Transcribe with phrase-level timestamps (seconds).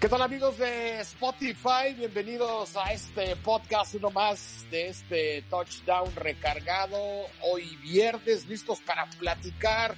[0.00, 1.92] ¿Qué tal amigos de Spotify?
[1.96, 6.96] Bienvenidos a este podcast, uno más de este touchdown recargado.
[7.40, 9.96] Hoy viernes, listos para platicar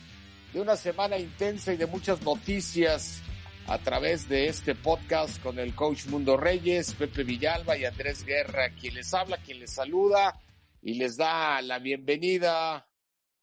[0.55, 3.21] de una semana intensa y de muchas noticias
[3.67, 8.71] a través de este podcast con el coach Mundo Reyes, Pepe Villalba y Andrés Guerra,
[8.71, 10.41] quien les habla, quien les saluda
[10.81, 12.87] y les da la bienvenida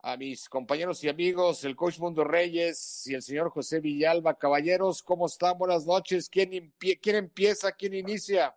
[0.08, 4.36] a mis compañeros y amigos, el coach Mundo Reyes y el señor José Villalba.
[4.36, 5.58] Caballeros, ¿cómo están?
[5.58, 6.30] Buenas noches.
[6.30, 7.74] ¿Quién, quién empieza?
[7.74, 8.56] ¿Quién inicia?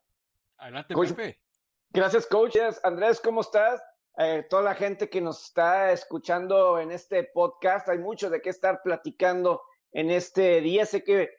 [0.59, 1.41] Adelante, Pepe.
[1.89, 2.81] Gracias, coaches.
[2.85, 3.83] Andrés, ¿cómo estás?
[4.17, 8.51] Eh, toda la gente que nos está escuchando en este podcast, hay mucho de qué
[8.51, 10.87] estar platicando en este día.
[10.87, 11.31] Sé que,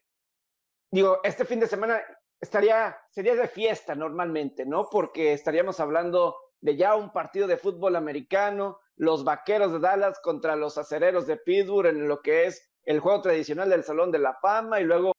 [0.92, 2.02] digo, este fin de semana
[2.42, 4.90] estaría, sería de fiesta normalmente, ¿no?
[4.90, 10.56] Porque estaríamos hablando de ya un partido de fútbol americano, los vaqueros de Dallas contra
[10.56, 14.36] los acereros de Pittsburgh en lo que es el juego tradicional del Salón de la
[14.42, 15.14] Fama y luego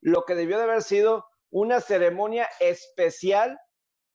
[0.00, 3.58] lo que debió de haber sido una ceremonia especial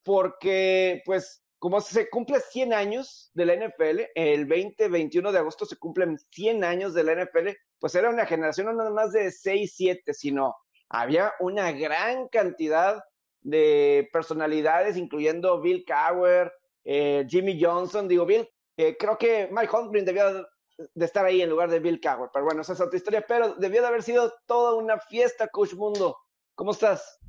[0.04, 5.66] porque pues como se cumple 100 años de la NFL, el 20, 21 de agosto
[5.66, 9.32] se cumplen 100 años de la NFL, pues era una generación no nada más de
[9.32, 10.56] 6, 7, sino
[10.90, 13.02] había una gran cantidad
[13.42, 16.52] de personalidades, incluyendo Bill Cowher,
[16.84, 18.48] eh, Jimmy Johnson, digo, Bill,
[18.78, 20.48] eh, creo que Mike Holmgren debió
[20.78, 23.56] de estar ahí en lugar de Bill Cowher, pero bueno, esa es otra historia, pero
[23.56, 26.16] debió de haber sido toda una fiesta, Coach Mundo.
[26.54, 27.20] ¿Cómo estás?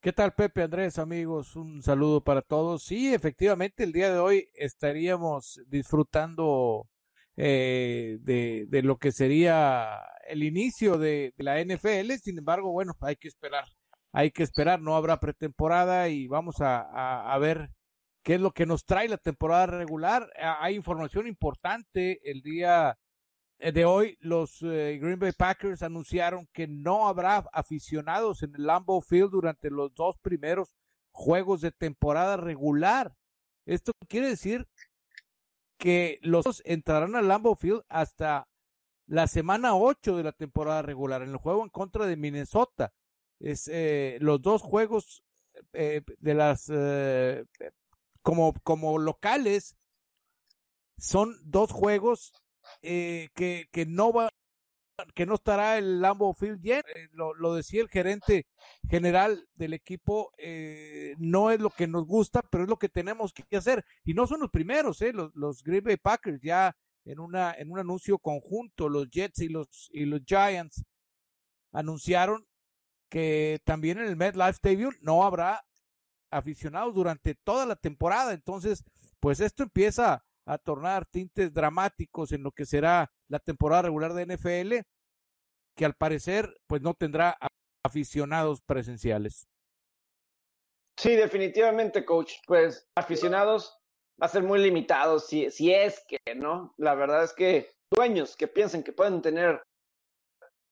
[0.00, 1.54] ¿Qué tal, Pepe, Andrés, amigos?
[1.54, 2.82] Un saludo para todos.
[2.82, 6.88] Sí, efectivamente, el día de hoy estaríamos disfrutando
[7.36, 12.12] eh, de, de, lo que sería el inicio de, la NFL.
[12.20, 13.64] Sin embargo, bueno, hay que esperar.
[14.12, 17.70] Hay que esperar, no habrá pretemporada y vamos a ver
[18.22, 20.30] qué es lo que nos trae la temporada regular.
[20.60, 22.98] Hay información importante el día
[23.58, 24.16] de hoy.
[24.20, 29.70] Los eh, Green Bay Packers anunciaron que no habrá aficionados en el Lambeau Field durante
[29.70, 30.74] los dos primeros
[31.10, 33.14] juegos de temporada regular.
[33.66, 34.66] Esto quiere decir
[35.78, 38.48] que los entrarán al Lambeau Field hasta
[39.06, 42.92] la semana 8 de la temporada regular en el juego en contra de Minnesota.
[43.40, 45.22] Es eh, los dos juegos
[45.72, 47.44] eh, de las eh,
[48.28, 49.78] como, como locales
[50.98, 52.34] son dos juegos
[52.82, 54.28] eh, que, que no va
[55.14, 56.82] que no estará el Lambo Field lleno.
[56.94, 58.46] Eh, lo, lo, decía el gerente
[58.86, 63.32] general del equipo, eh, no es lo que nos gusta, pero es lo que tenemos
[63.32, 63.82] que hacer.
[64.04, 67.70] Y no son los primeros, eh, los, los Green Bay Packers ya en, una, en
[67.70, 70.84] un anuncio conjunto, los Jets y los, y los Giants
[71.72, 72.46] anunciaron
[73.08, 75.64] que también en el MetLife Stadium no habrá
[76.30, 78.32] aficionados durante toda la temporada.
[78.32, 78.84] Entonces,
[79.20, 84.26] pues esto empieza a tornar tintes dramáticos en lo que será la temporada regular de
[84.26, 84.86] NFL,
[85.76, 87.36] que al parecer pues no tendrá
[87.84, 89.46] aficionados presenciales.
[90.98, 92.34] Sí, definitivamente, coach.
[92.46, 93.78] Pues aficionados
[94.20, 96.74] va a ser muy limitado si, si es que, ¿no?
[96.76, 99.62] La verdad es que dueños que piensen que pueden tener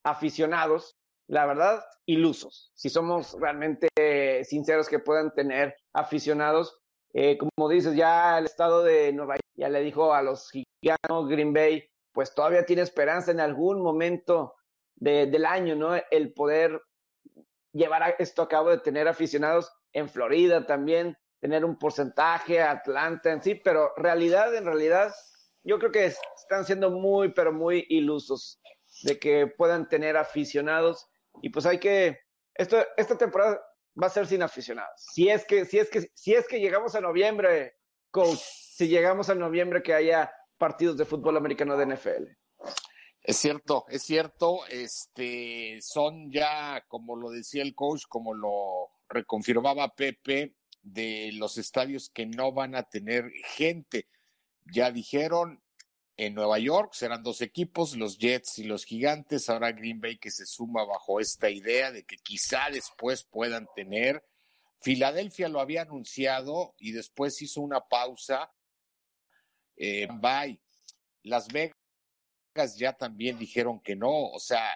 [0.05, 0.97] aficionados,
[1.29, 2.71] la verdad, ilusos.
[2.75, 3.89] Si somos realmente
[4.45, 6.79] sinceros que puedan tener aficionados,
[7.13, 11.29] eh, como dices, ya el estado de Nueva York ya le dijo a los gigantes
[11.29, 14.55] Green Bay, pues todavía tiene esperanza en algún momento
[14.95, 15.95] de, del año, ¿no?
[16.11, 16.81] El poder
[17.73, 23.43] llevar esto a cabo de tener aficionados en Florida también, tener un porcentaje, Atlanta en
[23.43, 25.15] sí, pero realidad, en realidad,
[25.63, 26.07] yo creo que
[26.37, 28.61] están siendo muy, pero muy ilusos
[29.03, 31.07] de que puedan tener aficionados
[31.43, 32.19] y pues hay que,
[32.55, 33.61] esto, esta temporada
[34.01, 35.05] va a ser sin aficionados.
[35.13, 37.77] Si es que, si es que, si es que llegamos a noviembre,
[38.11, 42.25] coach, si llegamos a noviembre que haya partidos de fútbol americano de NFL.
[43.23, 44.67] Es cierto, es cierto.
[44.69, 52.09] Este son ya, como lo decía el coach, como lo reconfirmaba Pepe, de los estadios
[52.11, 54.09] que no van a tener gente.
[54.73, 55.61] Ya dijeron,
[56.17, 59.51] en Nueva York serán dos equipos, los Jets y los Gigantes.
[59.51, 64.25] Ahora Green Bay que se suma bajo esta idea de que quizá después puedan tener.
[64.81, 68.51] Filadelfia lo había anunciado y después hizo una pausa.
[69.77, 70.59] Eh, bye.
[71.23, 74.31] Las Vegas ya también dijeron que no.
[74.31, 74.75] O sea,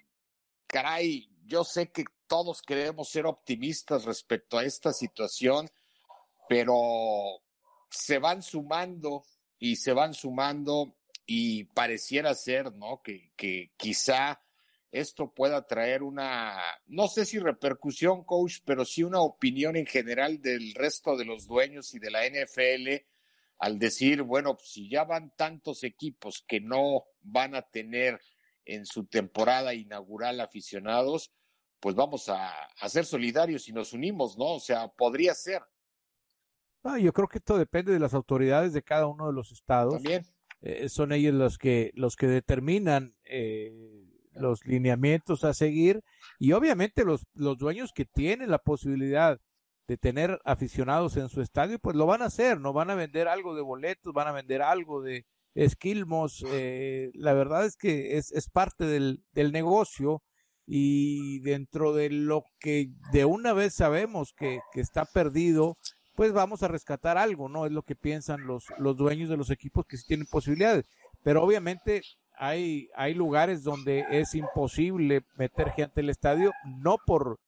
[0.67, 5.69] caray, yo sé que todos queremos ser optimistas respecto a esta situación,
[6.47, 7.41] pero
[7.89, 9.23] se van sumando
[9.57, 10.95] y se van sumando
[11.33, 13.01] y pareciera ser, ¿no?
[13.01, 14.41] Que, que quizá
[14.91, 16.57] esto pueda traer una,
[16.87, 21.47] no sé si repercusión, coach, pero sí una opinión en general del resto de los
[21.47, 23.05] dueños y de la NFL
[23.59, 28.19] al decir, bueno, pues, si ya van tantos equipos que no van a tener
[28.65, 31.31] en su temporada inaugural aficionados,
[31.79, 34.55] pues vamos a, a ser solidarios y nos unimos, ¿no?
[34.55, 35.61] O sea, podría ser.
[36.83, 39.93] Ah, yo creo que esto depende de las autoridades de cada uno de los estados.
[39.93, 40.25] También.
[40.61, 43.71] Eh, son ellos los que, los que determinan eh,
[44.33, 46.01] los lineamientos a seguir
[46.39, 49.39] y obviamente los, los dueños que tienen la posibilidad
[49.87, 53.27] de tener aficionados en su estadio, pues lo van a hacer, no van a vender
[53.27, 56.45] algo de boletos, van a vender algo de esquilmos.
[56.47, 60.23] Eh, la verdad es que es, es parte del, del negocio
[60.65, 65.75] y dentro de lo que de una vez sabemos que, que está perdido,
[66.15, 67.65] pues vamos a rescatar algo, ¿no?
[67.65, 70.85] Es lo que piensan los, los dueños de los equipos que sí tienen posibilidades.
[71.23, 72.01] Pero obviamente
[72.37, 77.39] hay, hay lugares donde es imposible meter gente al estadio, no por,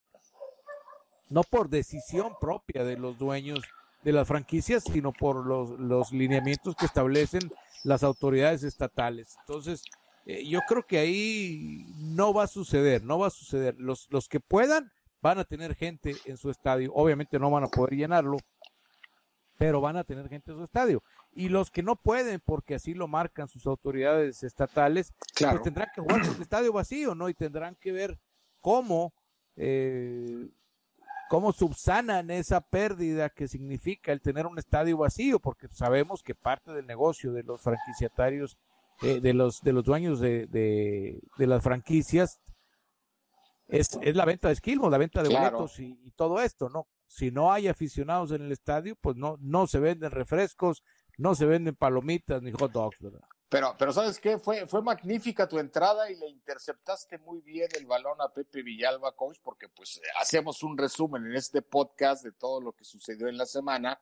[1.29, 3.59] no por decisión propia de los dueños
[4.03, 7.49] de las franquicias, sino por los, los lineamientos que establecen
[7.83, 9.35] las autoridades estatales.
[9.39, 9.83] Entonces,
[10.25, 13.75] eh, yo creo que ahí no va a suceder, no va a suceder.
[13.77, 14.91] Los, los que puedan
[15.23, 16.91] van a tener gente en su estadio.
[16.93, 18.37] Obviamente no van a poder llenarlo,
[19.57, 21.01] pero van a tener gente en su estadio.
[21.31, 25.53] Y los que no pueden, porque así lo marcan sus autoridades estatales, Claro.
[25.55, 27.29] pues tendrán que jugar en el estadio vacío, ¿no?
[27.29, 28.19] Y tendrán que ver
[28.59, 29.13] cómo,
[29.55, 30.49] eh,
[31.29, 36.73] cómo subsanan esa pérdida que significa el tener un estadio vacío, porque sabemos que parte
[36.73, 38.57] del negocio de los franquiciatarios,
[39.01, 42.39] eh, de los de los dueños de, de, de las franquicias,
[43.67, 45.57] es, es la venta de esquilmos, la venta de Claro.
[45.57, 46.87] boletos y, y todo esto, ¿no?
[47.07, 50.83] Si no hay aficionados en el estadio, pues no, no se venden refrescos,
[51.17, 53.21] no se venden palomitas ni hot dogs, ¿verdad?
[53.49, 54.39] Pero, pero ¿sabes qué?
[54.39, 59.15] Fue, fue magnífica tu entrada y le interceptaste muy bien el balón a Pepe Villalba,
[59.15, 63.37] coach, porque pues hacemos un resumen en este podcast de todo lo que sucedió en
[63.37, 64.01] la semana.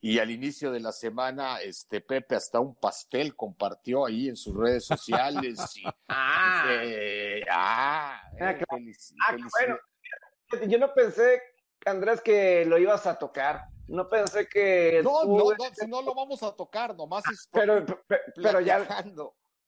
[0.00, 4.54] Y al inicio de la semana, este Pepe hasta un pastel compartió ahí en sus
[4.54, 5.58] redes sociales.
[5.76, 9.78] Y, Ah, eh, ah, Ah, eh, Ah, felici- bueno.
[10.68, 11.40] yo no pensé,
[11.84, 13.62] Andrés, que lo ibas a tocar.
[13.88, 17.84] No pensé que No, no, no, si no lo vamos a tocar, nomás estoy pero,
[18.06, 18.84] pero, pero ya.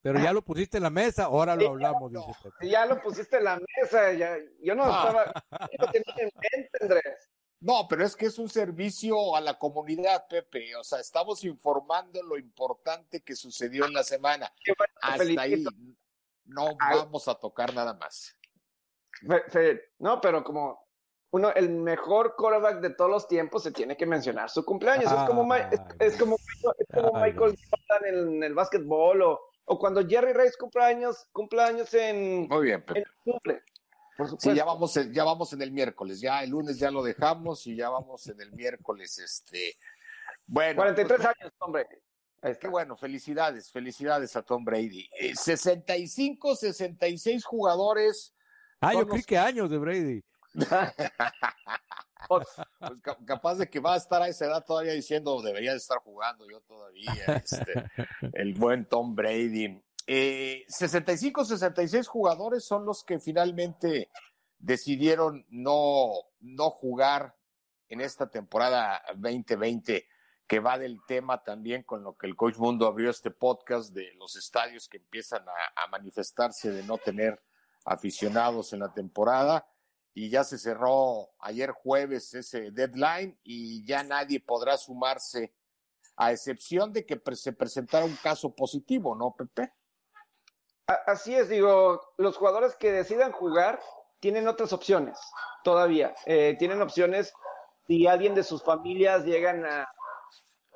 [0.03, 2.27] Pero ya lo pusiste en la mesa, ahora lo Sí, hablamos, no.
[2.27, 2.69] dice Pepe.
[2.71, 4.13] ya lo pusiste en la mesa.
[4.13, 5.05] Ya, yo no Ah.
[5.07, 7.29] estaba, yo tenía en mente, Andrés.
[7.61, 10.77] No, pero es que es un servicio a la comunidad, Pepe.
[10.77, 14.53] O sea, estamos informando lo importante que sucedió en la semana.
[14.65, 15.65] Bueno, Hasta ahí
[16.45, 16.99] no Ay.
[16.99, 18.37] vamos a tocar nada más.
[19.27, 20.87] Fe- fe- no, pero como
[21.31, 25.13] uno, el mejor quarterback de todos los tiempos, se tiene que mencionar su cumpleaños.
[25.13, 25.67] es como, es,
[25.99, 31.27] es como, es como Michael Jordan en, el básquetbol o, o cuando Jerry Rice cumpleaños,
[31.33, 33.01] cumpleaños en, Muy bien, Pepe.
[33.01, 33.63] en cumple.
[34.19, 36.21] Por Sí, ya vamos, en- ya vamos en el miércoles.
[36.21, 39.17] Ya el lunes ya lo dejamos y ya vamos en el miércoles.
[39.19, 39.77] Este,
[40.47, 41.87] bueno, 43 pues, años, hombre.
[42.61, 45.09] Qué bueno, felicidades, felicidades a Tom Brady.
[45.19, 48.35] Eh, 65, 66 jugadores.
[48.81, 50.25] Ah, yo creí los- que años de Brady.
[52.29, 52.47] Pues
[53.01, 55.99] ca- capaz de que va a estar a esa edad todavía diciendo debería de estar
[55.99, 57.85] jugando yo todavía, este,
[58.35, 59.83] el buen Tom Brady.
[60.11, 64.11] Eh, 65, 66 jugadores son los que finalmente
[64.59, 67.37] decidieron no, no jugar
[67.91, 70.09] en esta temporada 2020,
[70.47, 74.15] que va del tema también con lo que el Coach Mundo abrió este podcast de
[74.15, 77.43] los estadios que empiezan a, a manifestarse de no tener
[77.85, 79.69] aficionados en la temporada
[80.15, 85.53] y ya se cerró ayer jueves ese deadline y ya nadie podrá sumarse
[86.17, 89.75] a excepción de que se presentara un caso positivo, ¿no, Pepe?
[90.89, 93.79] Así es, digo, los jugadores que decidan jugar
[94.21, 95.19] tienen otras opciones
[95.63, 96.15] todavía.
[96.25, 97.35] Eh, tienen opciones
[97.87, 99.87] si alguien de sus familias llegan a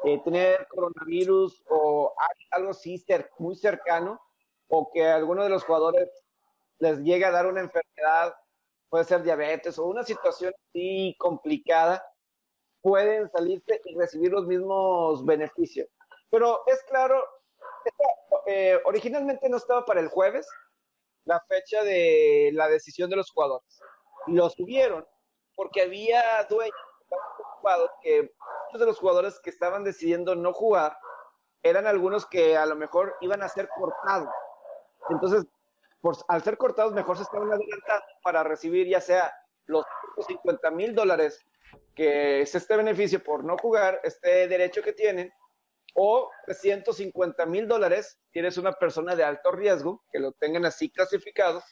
[0.05, 2.15] eh, tener coronavirus o
[2.51, 3.03] algo así
[3.39, 4.21] muy cercano
[4.69, 6.11] o que alguno de los jugadores
[6.79, 8.35] les llegue a dar una enfermedad,
[8.91, 12.05] puede ser diabetes o una situación así complicada,
[12.83, 15.89] pueden salirse y recibir los mismos beneficios.
[16.29, 17.25] Pero es claro,
[18.47, 20.47] eh, originalmente no estaba para el jueves
[21.25, 23.81] la fecha de la decisión de los jugadores.
[24.27, 25.07] Lo subieron
[25.55, 26.77] porque había dueños
[28.03, 30.97] que muchos de los jugadores que estaban decidiendo no jugar
[31.63, 34.29] eran algunos que a lo mejor iban a ser cortados.
[35.11, 35.45] Entonces,
[36.27, 39.33] al ser cortados, mejor se estaban adelantando para recibir ya sea
[39.67, 39.85] los
[40.27, 41.45] 50 mil dólares
[41.95, 45.33] que es este beneficio por no jugar, este derecho que tienen,
[45.95, 50.91] o 150 mil dólares si eres una persona de alto riesgo, que lo tengan así
[50.91, 51.63] clasificado.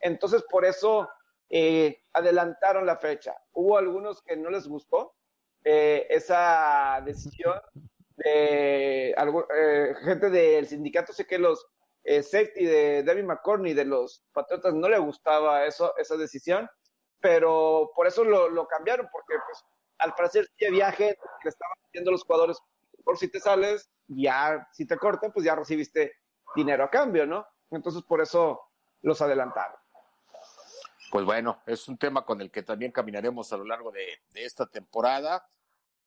[0.00, 1.08] Entonces, por eso
[1.48, 3.34] eh, adelantaron la fecha.
[3.52, 5.14] Hubo algunos que no les gustó
[5.64, 7.60] eh, esa decisión
[8.16, 11.66] de eh, gente del sindicato, sé que los
[12.04, 16.68] safety de David McCorney de los Patriotas no le gustaba eso, esa decisión,
[17.18, 19.64] pero por eso lo, cambiaron, porque pues
[19.98, 22.58] al parecer sí había gente que estaban diciendo los jugadores,
[23.04, 26.14] por si te sales, ya si te cortan, pues ya recibiste
[26.54, 27.46] dinero a cambio, ¿no?
[27.70, 28.60] Entonces por eso
[29.02, 29.76] los adelantaron.
[31.10, 34.66] Pues bueno, es un tema con el que también caminaremos a lo largo de, esta
[34.66, 35.46] temporada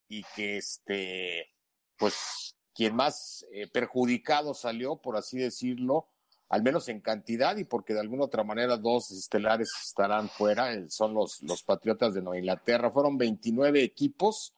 [0.10, 1.54] y que este,
[1.98, 6.10] pues quien más eh, perjudicado salió, por así decirlo,
[6.50, 10.89] al menos en cantidad y porque de alguna otra manera dos estelares estarán fuera, eh,
[10.89, 12.92] son los, los Patriotas de Nueva Inglaterra.
[12.92, 14.56] Fueron 29 equipos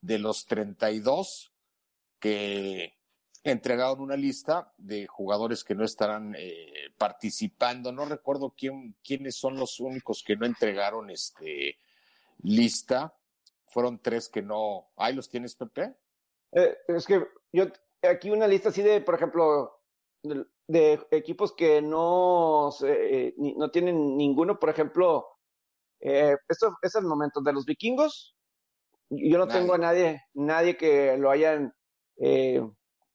[0.00, 1.53] de los 32
[2.18, 2.94] que
[3.42, 7.92] entregaron una lista de jugadores que no estarán eh, participando.
[7.92, 11.78] No recuerdo quién, quiénes son los únicos que no entregaron este
[12.42, 13.14] lista.
[13.66, 14.88] Fueron tres que no.
[14.96, 15.94] ¿Ahí los tienes, Pepe?
[16.52, 17.66] Eh, es que yo
[18.02, 19.80] aquí una lista así de, por ejemplo,
[20.22, 25.26] de, equipos que no, eh, no tienen ninguno, por ejemplo,
[26.00, 28.36] eh, esto es el momento de los vikingos.
[29.10, 31.74] Yo no tengo a nadie, nadie que lo hayan
[32.16, 32.62] eh,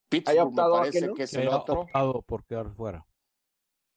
[0.10, 1.82] Pittsburgh optado me parece que, es el otro.
[1.82, 3.06] optado por quedar fuera.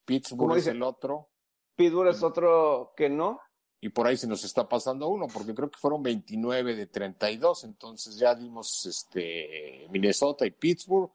[0.05, 1.31] Pittsburgh es el otro.
[1.75, 3.41] Pittsburgh es otro que no.
[3.81, 7.65] Y por ahí se nos está pasando uno, porque creo que fueron 29 de 32,
[7.65, 11.11] entonces ya dimos este Minnesota y Pittsburgh,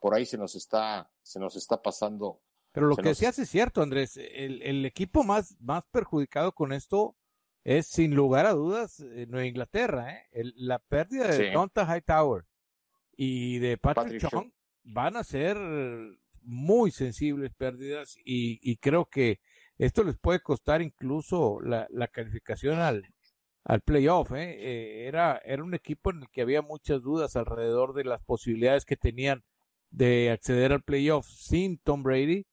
[0.00, 2.40] por ahí se nos está, se nos está pasando.
[2.72, 6.72] Pero lo que se decías es cierto, Andrés, el, el, equipo más, más perjudicado con
[6.72, 7.14] esto
[7.64, 10.52] es sin lugar a dudas eh, Nueva Inglaterra, ¿eh?
[10.54, 12.46] la pérdida de Donta Hightower
[13.16, 14.52] y de Patrick, Chung
[14.84, 15.56] van a ser
[16.42, 19.40] muy sensibles pérdidas y, y, creo que
[19.78, 23.02] esto les puede costar incluso la, la calificación al,
[23.64, 24.30] al playoff.
[24.32, 24.56] ¿eh?
[24.58, 28.84] Eh, era, era un equipo en el que había muchas dudas alrededor de las posibilidades
[28.84, 29.44] que tenían
[29.90, 32.46] de acceder al playoff sin Tom Brady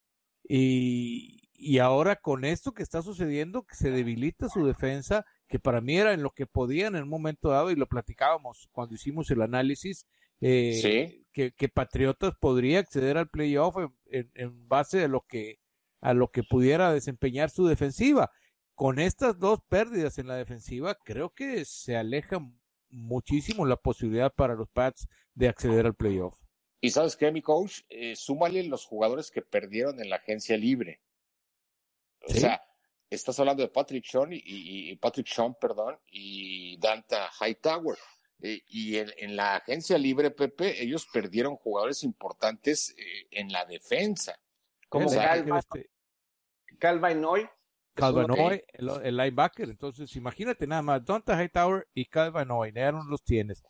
[0.44, 5.82] y, y ahora con esto que está sucediendo, que se debilita su defensa, que para
[5.82, 9.30] mí era en lo que podían en un momento dado y lo platicábamos cuando hicimos
[9.32, 10.08] el análisis,
[10.44, 13.76] eh, que, Patriotas podría acceder al playoff
[14.08, 15.60] en, base a lo que
[16.02, 18.30] a lo que pudiera desempeñar su defensiva.
[18.76, 22.40] Con estas dos pérdidas en la defensiva, creo que se aleja
[22.90, 26.38] muchísimo la posibilidad para los Pats de acceder al playoff.
[26.82, 31.02] Y sabes qué, mi coach, eh, súmale los jugadores que perdieron en la agencia libre.
[32.28, 32.62] O sea,
[33.10, 37.98] estás hablando de Patrick Sean y, Patrick Sean, perdón, y Danta Hightower.
[38.46, 44.38] Eh, y en, la agencia libre, Pepe, ellos perdieron jugadores importantes eh, en la defensa.
[44.90, 45.10] Como
[46.78, 47.48] Calvin Noy.
[47.96, 49.70] Calvin Noy, el, linebacker.
[49.70, 53.64] Entonces, imagínate nada más, Donta Hightower y Calvin Noy, ya no los tienes.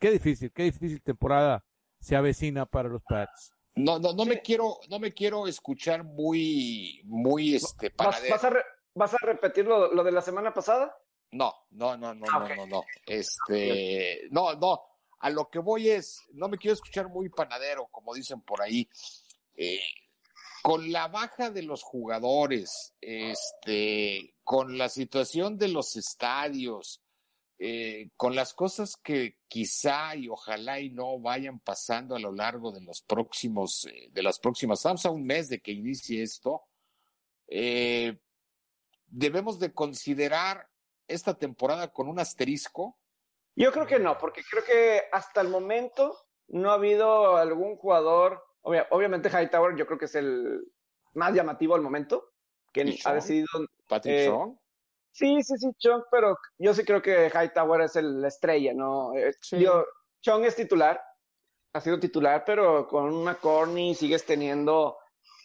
[0.00, 1.64] Qué difícil, qué difícil temporada
[2.00, 3.52] se avecina para los Pats.
[3.76, 8.52] No, no, no me quiero, no me quiero escuchar muy, muy este ¿Vas, a,
[8.94, 10.92] ¿Vas a repetir lo, lo de la semana pasada?
[11.30, 12.84] No, no, no, no, ah, no, no, no.
[13.06, 14.82] Este, no, no.
[15.20, 18.88] A lo que voy es, no me quiero escuchar muy panadero, como dicen por ahí.
[19.56, 19.80] Eh,
[20.62, 27.02] con la baja de los jugadores, este, con la situación de los estadios,
[27.58, 32.70] eh, con las cosas que quizá y ojalá y no vayan pasando a lo largo
[32.70, 36.62] de los próximos, eh, de las próximas, estamos a un mes de que inicie esto,
[39.10, 40.68] debemos de considerar
[41.08, 42.98] esta temporada con un asterisco?
[43.56, 46.16] Yo creo que no, porque creo que hasta el momento
[46.48, 50.64] no ha habido algún jugador, obviamente Hightower yo creo que es el
[51.14, 52.32] más llamativo al momento,
[52.72, 53.46] que ha decidido...
[53.88, 54.32] ¿Patrick eh,
[55.10, 59.14] Sí, sí, sí, Chong, pero yo sí creo que Hightower es el, la estrella, ¿no?
[59.16, 59.34] Eh,
[60.20, 61.02] Chong es titular,
[61.72, 64.96] ha sido titular, pero con una corny sigues teniendo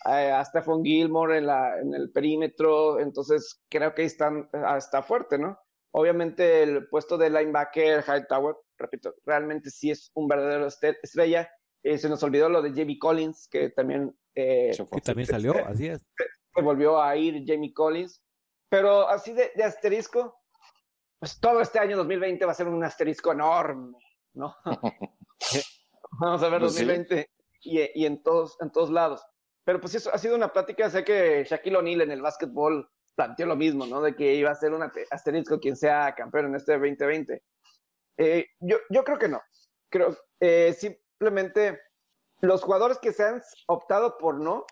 [0.05, 4.77] eh, a Stephon Gilmore en, la, en el perímetro, entonces creo que ahí están, ah,
[4.77, 5.57] está fuerte, ¿no?
[5.91, 11.49] Obviamente el puesto de linebacker Hightower, repito, realmente sí es un verdadero estrella.
[11.83, 14.17] Eh, se nos olvidó lo de Jamie Collins, que también...
[14.35, 16.01] Eh, que también salió, así es.
[16.55, 18.21] Se volvió a ir Jamie Collins.
[18.69, 20.35] Pero así de, asterisco,
[21.19, 23.95] pues todo este año 2020 va a ser un asterisco enorme,
[24.33, 24.55] ¿no?
[26.19, 27.27] Vamos a ver 2020 pues
[27.61, 29.23] y, y, en, todos, en todos lados.
[29.63, 33.45] Pero pues eso ha sido una plática, sé que Shaquille O'Neal en el básquetbol planteó
[33.45, 34.01] lo mismo, ¿no?
[34.01, 37.43] De que iba a ser un asterisco quien sea campeón en este 2020.
[38.17, 39.41] Eh, yo, yo creo que no.
[39.89, 41.79] Creo eh, simplemente
[42.41, 44.65] los jugadores que se han optado por no,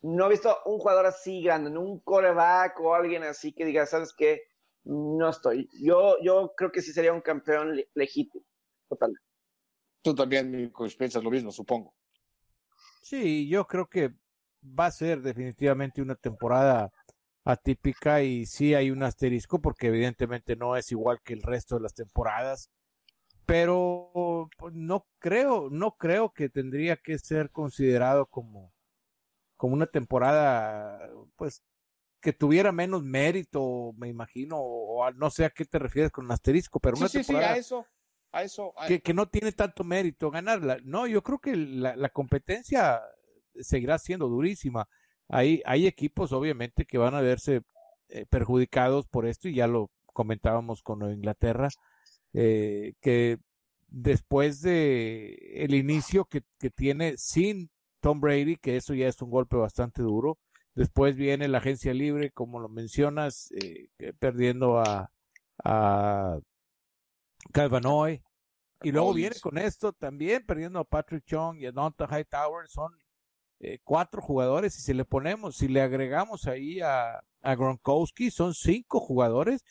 [0.00, 4.14] no he visto un jugador así grande, un coreback o alguien así que diga, ¿sabes
[4.16, 4.42] qué?
[4.84, 5.68] No estoy.
[5.82, 8.44] Yo, yo creo que sí sería un campeón legítimo,
[8.88, 9.26] totalmente.
[10.02, 11.92] Tú también, mi piensas lo mismo, supongo.
[13.02, 14.14] Sí, yo creo que
[14.62, 16.90] va a ser definitivamente una temporada
[17.44, 21.82] atípica y sí hay un asterisco porque evidentemente no es igual que el resto de
[21.82, 22.70] las temporadas
[23.46, 28.72] pero pues, no creo no creo que tendría que ser considerado como
[29.56, 31.62] como una temporada pues
[32.20, 36.32] que tuviera menos mérito me imagino o no sé a qué te refieres con un
[36.32, 37.86] asterisco pero una temporada a eso
[38.30, 40.76] a eso Que, que, no tiene tanto mérito ganarla.
[40.84, 43.00] No yo creo que la, la competencia
[43.60, 44.86] seguirá siendo durísima.
[45.28, 47.62] Hay, hay equipos, obviamente, que van a verse
[48.08, 51.68] eh, perjudicados por esto, y ya lo comentábamos con Nueva Inglaterra,
[52.32, 53.38] eh, que
[53.88, 55.34] después de
[55.64, 60.02] el inicio que, que, tiene sin Tom Brady, que eso ya es un golpe bastante
[60.02, 60.38] duro,
[60.74, 63.88] después viene la agencia libre, como lo mencionas, eh,
[64.18, 65.10] perdiendo a,
[65.64, 66.38] a
[67.52, 68.22] Calvanoy,
[68.82, 72.92] y luego viene con esto también perdiendo a Patrick Chung y a Donta Hightower, son
[73.60, 78.54] eh, cuatro jugadores y si le ponemos, si le agregamos ahí a, a Gronkowski, son
[78.54, 79.64] cinco jugadores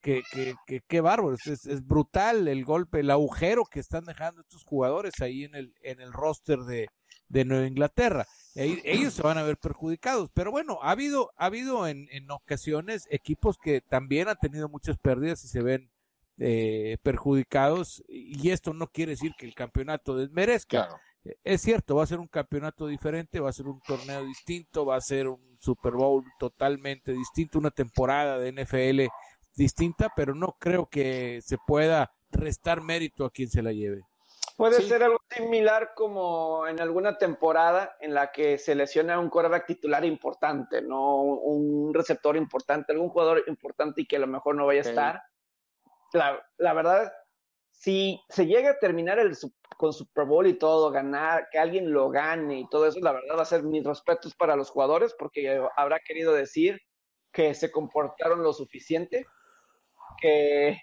[0.00, 4.64] que, que, que, que bárbaro, es, brutal el golpe, el agujero que están dejando estos
[4.64, 6.88] jugadores ahí en el, en el roster de,
[7.28, 8.26] de Nueva Inglaterra.
[8.54, 13.06] Ellos se van a ver perjudicados, pero bueno, ha habido, ha habido en, en ocasiones
[13.10, 15.90] equipos que también han tenido muchas pérdidas y se ven
[16.38, 20.88] eh, perjudicados y esto no quiere decir que el campeonato desmerezca.
[21.44, 24.96] Es cierto, va a ser un campeonato diferente, va a ser un torneo distinto, va
[24.96, 29.12] a ser un Super Bowl totalmente distinto, una temporada de NFL
[29.54, 34.02] distinta, pero no creo que se pueda restar mérito a quien se la lleve.
[34.56, 39.66] Puede ser algo similar como en alguna temporada en la que se lesiona un quarterback
[39.66, 44.66] titular importante, no un receptor importante, algún jugador importante y que a lo mejor no
[44.66, 45.22] vaya a estar.
[46.12, 47.12] La, la verdad,
[47.82, 49.36] si se llega a terminar el,
[49.76, 53.36] con Super Bowl y todo, ganar, que alguien lo gane y todo eso, la verdad
[53.36, 56.80] va a ser mis respetos para los jugadores porque habrá querido decir
[57.32, 59.26] que se comportaron lo suficiente,
[60.20, 60.78] que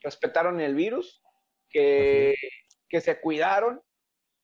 [0.00, 1.22] respetaron el virus,
[1.68, 2.34] que,
[2.88, 3.80] que se cuidaron,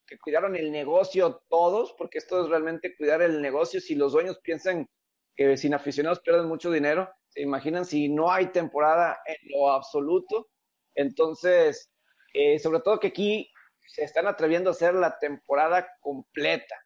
[0.06, 3.80] que cuidaron el negocio todos, porque esto es realmente cuidar el negocio.
[3.80, 4.88] Si los dueños piensan
[5.34, 10.46] que sin aficionados pierden mucho dinero, se imaginan si no hay temporada en lo absoluto.
[10.94, 11.90] Entonces,
[12.36, 13.50] eh, sobre todo que aquí
[13.86, 16.76] se están atreviendo a hacer la temporada completa,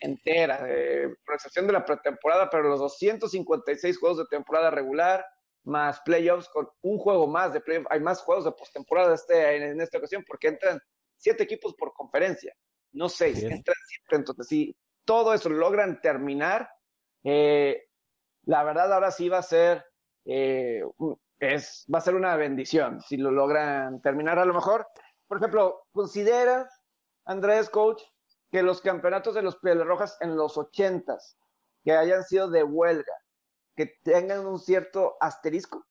[0.00, 5.24] entera, eh, por excepción de la pretemporada, pero los 256 juegos de temporada regular,
[5.62, 9.80] más playoffs, con un juego más de playoffs, hay más juegos de postemporada este, en,
[9.80, 10.80] esta ocasión, porque entran
[11.16, 12.52] siete equipos por conferencia,
[12.92, 16.68] no seis, entran siete, entonces si todo eso logran terminar,
[17.22, 17.84] eh,
[18.44, 19.84] la verdad ahora sí va a ser
[20.24, 20.82] eh,
[21.40, 24.86] es, va a ser una bendición si lo logran terminar a lo mejor.
[25.26, 26.68] Por ejemplo, ¿considera,
[27.24, 28.02] Andrés, coach,
[28.50, 31.36] que los campeonatos de los Pieles Rojas en los ochentas,
[31.84, 33.12] que hayan sido de huelga,
[33.76, 35.86] que tengan un cierto asterisco?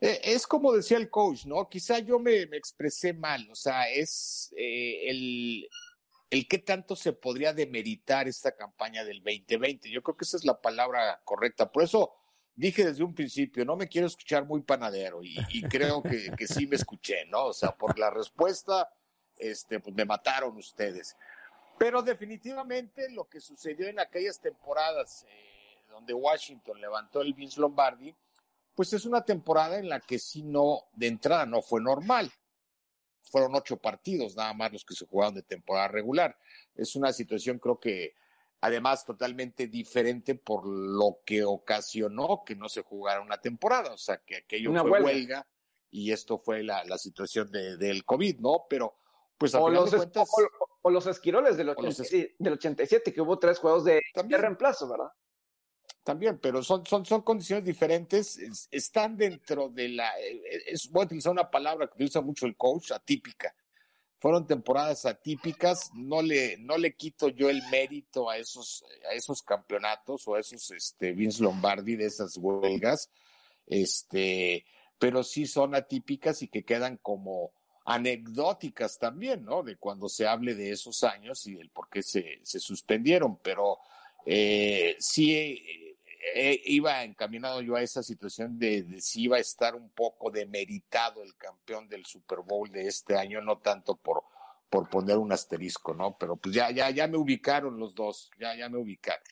[0.00, 1.68] Eh, es como decía el coach, ¿no?
[1.68, 5.68] Quizá yo me, me expresé mal, o sea, es eh, el,
[6.30, 9.90] el qué tanto se podría demeritar esta campaña del 2020.
[9.90, 11.70] Yo creo que esa es la palabra correcta.
[11.70, 12.14] Por eso
[12.58, 16.66] dije desde un principio, no me quiero escuchar muy panadero y, creo que, que, sí
[16.66, 17.46] me escuché, ¿no?
[17.46, 18.92] O sea, por la respuesta,
[19.38, 21.16] este, pues me mataron ustedes.
[21.78, 28.12] Pero definitivamente lo que sucedió en aquellas temporadas eh, donde Washington levantó el Vince Lombardi,
[28.74, 32.28] pues es una temporada en la que sí no, de entrada no fue normal.
[33.22, 36.36] Fueron ocho partidos nada más los que se jugaron de temporada regular.
[36.74, 38.14] Es una situación creo que
[38.60, 44.18] además totalmente diferente por lo que ocasionó que no se jugara una temporada, o sea,
[44.18, 45.46] que aquello fue huelga.
[45.90, 48.66] y esto fue la, la situación de, del COVID, ¿no?
[48.68, 48.96] Pero,
[49.36, 50.28] pues a o los, de cuentas,
[50.82, 55.12] o, los esquiroles del, 87, del 87, que hubo tres juegos de, de reemplazo, ¿verdad?
[56.02, 58.38] También, pero son, son, son condiciones diferentes,
[58.70, 62.56] están dentro de la, eh, es, voy a utilizar una palabra que utiliza mucho el
[62.56, 63.54] coach, atípica,
[64.18, 69.42] fueron temporadas atípicas, no le, no le quito yo el mérito a esos, a esos
[69.42, 73.10] campeonatos o a esos este, Vince Lombardi de esas huelgas,
[73.66, 74.64] este,
[74.98, 77.52] pero sí son atípicas y que quedan como
[77.84, 79.62] anecdóticas también, ¿no?
[79.62, 83.78] De cuando se hable de esos años y del por qué se, se suspendieron, pero
[84.26, 85.87] eh, sí
[86.40, 90.30] eh, iba encaminado yo a esa situación de, de, si iba a estar un poco
[90.30, 94.22] demeritado el campeón del Super Bowl de este año, no tanto por,
[94.70, 96.16] por poner un asterisco, ¿no?
[96.16, 99.24] Pero pues ya, ya, ya me ubicaron los dos, ya, ya me ubicaron.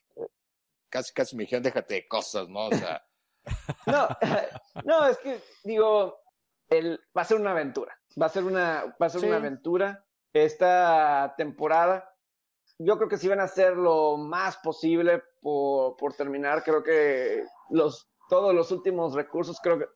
[0.88, 2.66] Casi, casi me dijeron, déjate de cosas, ¿no?
[2.66, 3.06] O sea.
[3.86, 4.08] no,
[4.84, 6.18] no, es que digo,
[6.68, 9.26] el, va a ser una aventura, va a ser una, va a ser sí.
[9.28, 12.12] una aventura esta temporada.
[12.78, 16.64] Yo creo que sí van a hacer lo más posible por, por terminar.
[16.64, 19.86] Creo que los, todos los últimos recursos, creo que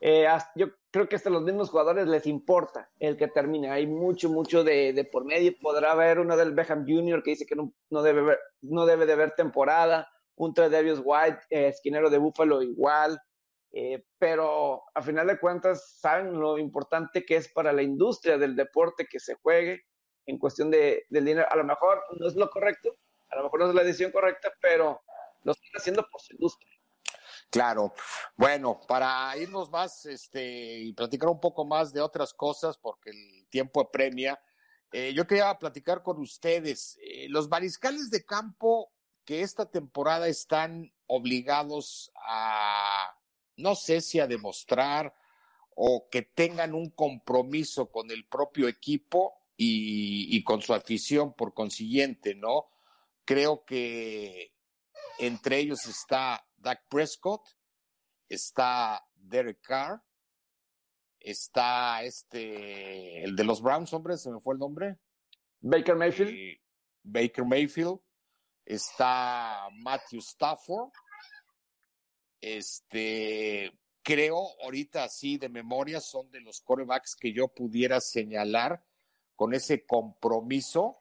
[0.00, 3.70] eh, yo creo que hasta los mismos jugadores les importa el que termine.
[3.70, 5.52] Hay mucho, mucho de, de por medio.
[5.60, 7.22] Podrá haber uno del Beckham Jr.
[7.22, 10.08] que dice que no, no, debe, ver, no debe de haber temporada.
[10.36, 13.20] Un Tredavious White, eh, esquinero de Búfalo, igual.
[13.72, 18.56] Eh, pero a final de cuentas saben lo importante que es para la industria del
[18.56, 19.82] deporte que se juegue
[20.24, 21.46] en cuestión de, del dinero.
[21.50, 22.96] A lo mejor no es lo correcto,
[23.34, 25.02] a lo mejor no es la decisión correcta, pero
[25.42, 26.70] lo están haciendo por su industria.
[27.50, 27.92] Claro.
[28.36, 33.46] Bueno, para irnos más este, y platicar un poco más de otras cosas, porque el
[33.48, 34.40] tiempo apremia,
[34.92, 36.98] eh, yo quería platicar con ustedes.
[37.02, 38.92] Eh, los mariscales de campo
[39.24, 43.16] que esta temporada están obligados a,
[43.56, 45.14] no sé si a demostrar
[45.76, 51.54] o que tengan un compromiso con el propio equipo y, y con su afición por
[51.54, 52.68] consiguiente, ¿no?
[53.24, 54.52] Creo que
[55.18, 57.42] entre ellos está Dak Prescott,
[58.28, 60.02] está Derek Carr,
[61.20, 64.98] está este, el de los Browns, hombre, se me fue el nombre.
[65.60, 66.30] Baker Mayfield.
[66.30, 66.60] Eh,
[67.02, 68.00] Baker Mayfield,
[68.64, 70.90] está Matthew Stafford,
[72.40, 78.84] este, creo ahorita así de memoria son de los corebacks que yo pudiera señalar
[79.34, 80.98] con ese compromiso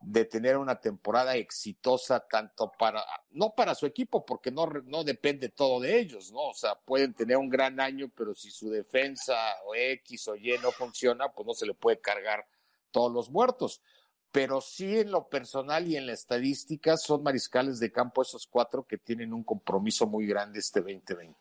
[0.00, 5.48] de tener una temporada exitosa tanto para, no para su equipo, porque no, no depende
[5.48, 6.48] todo de ellos, ¿no?
[6.48, 9.34] O sea, pueden tener un gran año, pero si su defensa
[9.66, 12.46] o X o Y no funciona, pues no se le puede cargar
[12.90, 13.82] todos los muertos.
[14.30, 18.86] Pero sí en lo personal y en la estadística son mariscales de campo esos cuatro
[18.86, 21.34] que tienen un compromiso muy grande este 2020.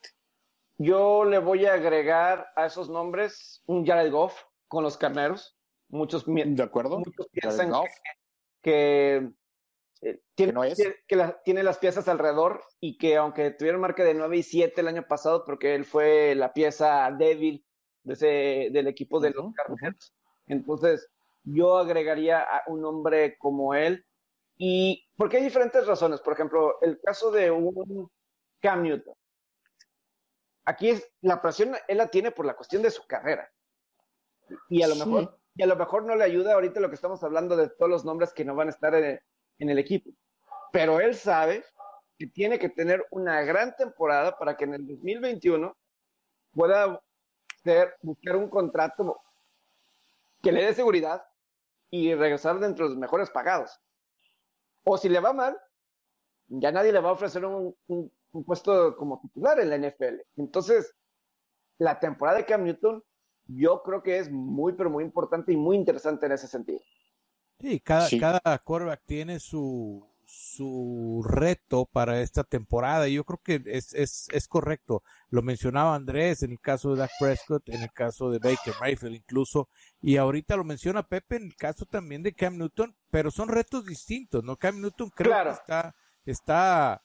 [0.78, 5.58] Yo le voy a agregar a esos nombres un Jared Goff con los carneros.
[5.90, 7.00] Muchos, de acuerdo.
[7.00, 7.90] Muchos piensan que,
[8.68, 9.32] que,
[10.36, 10.78] tiene, no es?
[11.08, 14.82] que la, tiene las piezas alrededor y que aunque tuvieron marca de 9 y 7
[14.82, 17.66] el año pasado, porque él fue la pieza débil
[18.04, 20.14] de ese, del equipo de uh -huh, los carneros.
[20.48, 21.08] Entonces,
[21.44, 24.06] yo agregaría a un hombre como él.
[24.58, 26.20] Y porque hay diferentes razones.
[26.20, 28.12] Por ejemplo, el caso de un
[28.60, 29.16] Cam Newton.
[30.66, 33.50] Aquí es la presión, él la tiene por la cuestión de su carrera.
[34.68, 35.06] Y a lo sí.
[35.06, 37.90] mejor y a lo mejor no le ayuda ahorita lo que estamos hablando de todos
[37.90, 39.20] los nombres que no van a estar en,
[39.58, 40.12] en el equipo.
[40.72, 41.66] Pero él sabe
[42.18, 45.76] que tiene que tener una gran temporada para que en el 2021
[46.54, 47.02] pueda
[47.64, 49.20] ser, buscar un contrato
[50.44, 51.26] que le dé seguridad
[51.90, 53.80] y regresar dentro de los mejores pagados.
[54.84, 55.60] O si le va mal,
[56.48, 60.22] ya nadie le va a ofrecer un, un, un puesto como titular en la NFL.
[60.36, 60.96] Entonces,
[61.80, 63.04] la temporada de Cam Newton
[63.48, 66.80] yo creo que es muy, pero muy importante y muy interesante en ese sentido.
[67.60, 68.20] Sí, cada, sí.
[68.20, 74.28] cada quarterback tiene su, su reto para esta temporada y yo creo que es, es,
[74.32, 75.02] es correcto.
[75.30, 79.16] Lo mencionaba Andrés en el caso de Dak Prescott, en el caso de Baker Mayfield
[79.16, 79.70] incluso,
[80.02, 83.86] y ahorita lo menciona Pepe en el caso también de Cam Newton, pero son retos
[83.86, 84.58] distintos, ¿no?
[84.58, 85.52] Cam Newton creo claro.
[85.52, 87.04] que está, está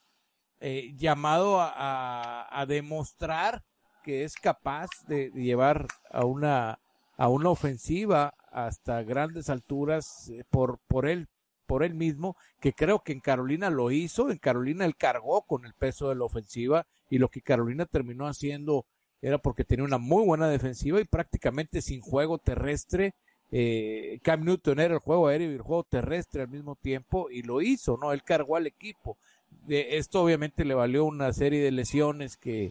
[0.60, 3.64] eh, llamado a, a, a demostrar
[4.02, 6.78] que es capaz de llevar a una
[7.16, 11.28] a una ofensiva hasta grandes alturas eh, por por él
[11.66, 15.64] por él mismo que creo que en Carolina lo hizo en Carolina él cargó con
[15.64, 18.84] el peso de la ofensiva y lo que Carolina terminó haciendo
[19.20, 23.14] era porque tenía una muy buena defensiva y prácticamente sin juego terrestre
[23.54, 27.42] eh, Cam Newton era el juego aéreo y el juego terrestre al mismo tiempo y
[27.42, 29.18] lo hizo no él cargó al equipo.
[29.66, 32.70] De esto obviamente le valió una serie de lesiones que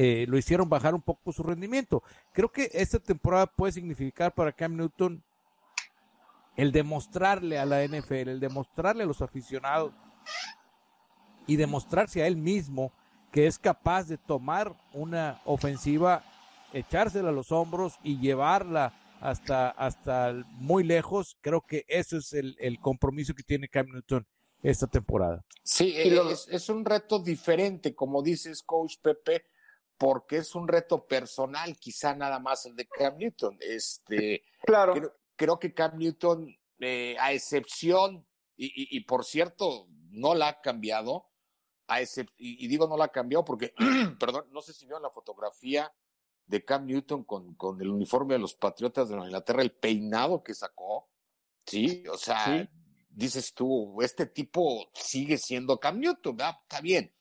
[0.00, 2.04] eh, lo hicieron bajar un poco su rendimiento.
[2.32, 5.24] Creo que esta temporada puede significar para Cam Newton
[6.56, 9.92] el demostrarle a la NFL, el demostrarle a los aficionados
[11.48, 12.92] y demostrarse a él mismo
[13.32, 16.22] que es capaz de tomar una ofensiva,
[16.72, 21.36] echársela a los hombros y llevarla hasta, hasta muy lejos.
[21.40, 24.24] Creo que eso es el, el compromiso que tiene Cam Newton
[24.62, 25.44] esta temporada.
[25.64, 29.44] Sí, es, es un reto diferente, como dices, coach Pepe
[29.98, 33.58] porque es un reto personal, quizá nada más el de Cam Newton.
[33.60, 34.94] Este, claro.
[34.94, 40.48] Creo, creo que Cam Newton, eh, a excepción, y, y, y, por cierto, no la
[40.48, 41.26] ha cambiado,
[41.88, 42.06] a y,
[42.36, 43.74] y, digo no la ha cambiado porque,
[44.20, 45.92] perdón, no sé si vio la fotografía
[46.46, 50.54] de Cam Newton con, con el uniforme de los Patriotas de Inglaterra, el peinado que
[50.54, 51.08] sacó,
[51.66, 52.68] sí, o sea,
[53.08, 56.56] dices tú, este tipo sigue siendo Cam Newton, ¿verdad?
[56.62, 57.12] está bien,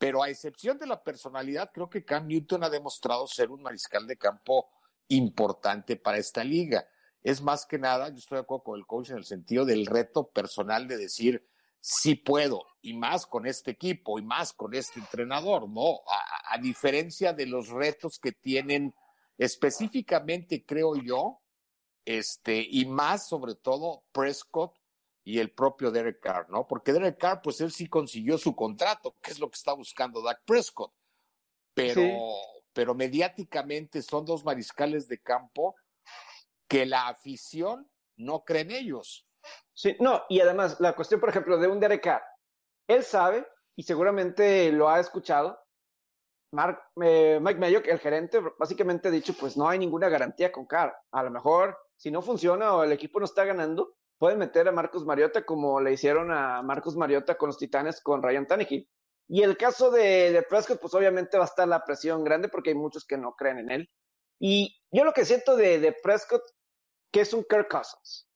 [0.00, 4.06] pero a excepción de la personalidad, creo que Cam Newton ha demostrado ser un mariscal
[4.06, 4.70] de campo
[5.08, 6.88] importante para esta liga.
[7.22, 9.84] Es más que nada, yo estoy de acuerdo con el coach en el sentido del
[9.84, 11.46] reto personal de decir,
[11.80, 16.00] sí puedo, y más con este equipo, y más con este entrenador, ¿no?
[16.08, 18.94] A, a diferencia de los retos que tienen
[19.36, 21.42] específicamente, creo yo,
[22.06, 24.79] este, y más sobre todo Prescott
[25.24, 26.66] y el propio Derek Carr, ¿no?
[26.66, 30.22] Porque Derek Carr, pues él sí consiguió su contrato, que es lo que está buscando
[30.22, 30.92] Dak Prescott,
[31.74, 32.02] pero,
[32.72, 35.76] pero mediáticamente son dos mariscales de campo
[36.68, 39.26] que la afición no cree en ellos.
[39.72, 42.22] Sí, no, y además la cuestión, por ejemplo, de un Derek Carr,
[42.86, 45.58] él sabe y seguramente lo ha escuchado.
[46.52, 50.66] Mark, eh, Mike Mayock, el gerente, básicamente ha dicho, pues no hay ninguna garantía con
[50.66, 50.94] Carr.
[51.12, 54.72] A lo mejor, si no funciona o el equipo no está ganando, pueden meter a
[54.72, 58.86] Marcos Mariota como le hicieron a Marcos Mariota con los Titanes con Ryan Tannehill.
[59.26, 62.70] Y el caso de, de, Prescott, pues obviamente va a estar la presión grande porque
[62.70, 63.90] hay muchos que no creen en él.
[64.38, 66.42] Y yo lo que siento de, de Prescott,
[67.10, 68.28] que es un Kirk Cousins.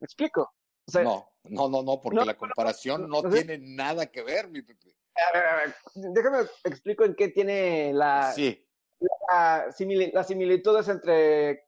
[0.00, 0.54] ¿Me explico?
[0.94, 4.94] no, no, no, no, porque la comparación no, tiene nada que ver, mi Pepe.
[5.16, 8.64] A ver, a ver, déjame explico en qué tiene la, sí.
[9.00, 9.74] la,
[10.12, 11.65] las similitudes entre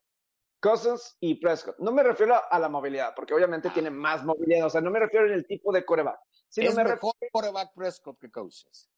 [0.59, 1.77] Cousins y Prescott.
[1.79, 4.67] No me refiero a, la movilidad, porque obviamente tiene más movilidad.
[4.67, 6.19] O sea, no me refiero en el tipo de coreback.
[6.49, 7.31] Sino es me mejor refiero...
[7.31, 8.89] coreback Prescott que Cousins.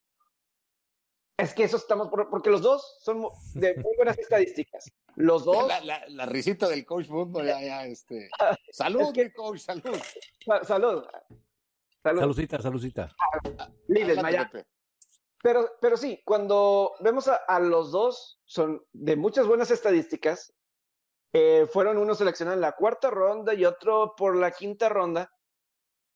[1.37, 4.91] Es que eso estamos, porque los dos son de muy buenas estadísticas.
[5.15, 5.67] Los dos.
[5.67, 8.29] La, la, la, risita del coach Mundo, ya, ya, este.
[8.71, 9.33] Salud, es que...
[9.33, 9.97] coach, salud.
[10.63, 11.05] Salud.
[12.03, 12.19] salud.
[12.19, 13.15] Saludcita, saludcita.
[13.87, 14.19] Líder,
[15.43, 20.53] pero, pero sí, cuando vemos a, a, los dos, son de muchas buenas estadísticas,
[21.33, 25.31] eh, fueron uno seleccionado en la cuarta ronda y otro por la quinta ronda,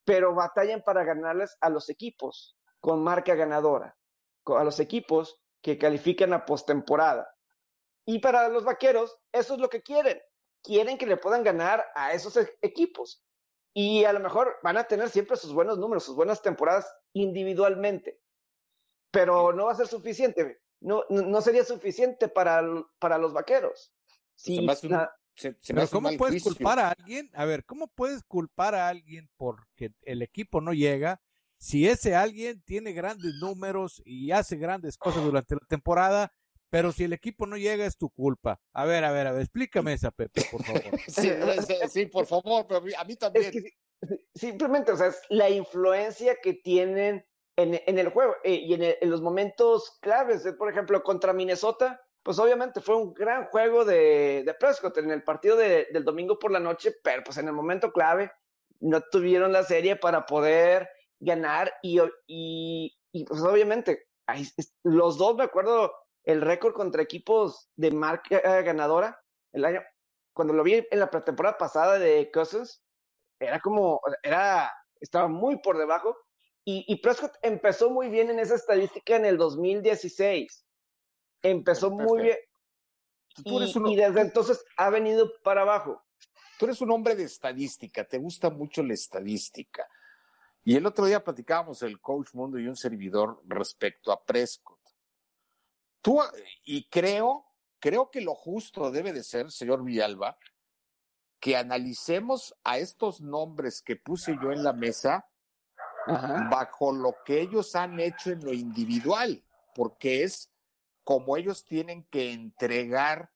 [0.03, 3.97] pero batallan para ganarles a los equipos con marca ganadora,
[4.45, 7.27] a los equipos que califican a postemporada.
[8.05, 10.21] Y para los vaqueros, eso es lo que quieren.
[10.61, 13.23] Quieren que le puedan ganar a esos e-, equipos.
[13.73, 18.21] Y a lo mejor van a tener siempre sus buenos números, sus buenas temporadas individualmente.
[19.11, 20.61] Pero no va a ser suficiente.
[20.81, 22.61] No, no sería suficiente para,
[22.99, 23.94] para los vaqueros.
[24.35, 24.99] Sí, se un,
[25.35, 26.53] se, se Pero ¿cómo puedes juicio?
[26.53, 27.29] culpar a alguien?
[27.33, 31.21] A ver, ¿cómo puedes culpar a alguien porque el equipo no llega
[31.57, 36.31] si ese alguien tiene grandes números y hace grandes cosas durante la temporada?
[36.69, 38.59] Pero si el equipo no llega es tu culpa.
[38.73, 40.83] A ver, a ver, a ver, explícame esa, Pepe, por favor.
[41.07, 41.31] sí,
[41.89, 43.45] sí, por favor, pero a mí también.
[43.45, 43.69] Es que,
[44.33, 48.83] simplemente, o sea, es la influencia que tienen en, en el juego eh, y en,
[48.83, 50.43] el, en, los momentos claves.
[50.57, 55.23] Por ejemplo, contra Minnesota, pues obviamente fue un gran juego de, de Prescott en el
[55.23, 58.31] partido de, del domingo por la noche, pero pues en el momento clave
[58.79, 64.07] no tuvieron la serie para poder ganar y, y, pues obviamente
[64.81, 69.21] los dos, me acuerdo, el récord contra equipos de marca ganadora
[69.53, 69.83] el año,
[70.33, 72.83] cuando lo vi en la pretemporada pasada de Cousins,
[73.39, 76.17] era como, era, estaba muy por debajo
[76.63, 80.64] y, y Prescott empezó muy bien en esa estadística en el 2016
[81.51, 82.37] empezó muy bien.
[83.43, 86.03] Y, un, y, desde entonces ha venido para abajo.
[86.57, 89.85] Tú eres un hombre de estadística, te gusta mucho la estadística.
[90.63, 94.79] Y el otro día platicábamos el coach Mundo y un servidor respecto a Prescott.
[96.01, 96.19] Tú,
[96.63, 97.45] y creo,
[97.79, 100.37] creo que lo justo debe de ser, señor Villalba,
[101.39, 105.27] que analicemos a estos nombres que puse yo en la mesa
[106.07, 106.47] Ajá.
[106.49, 109.43] bajo lo que ellos han hecho en lo individual,
[109.75, 110.54] porque es
[111.05, 113.31] como ellos tienen que entregar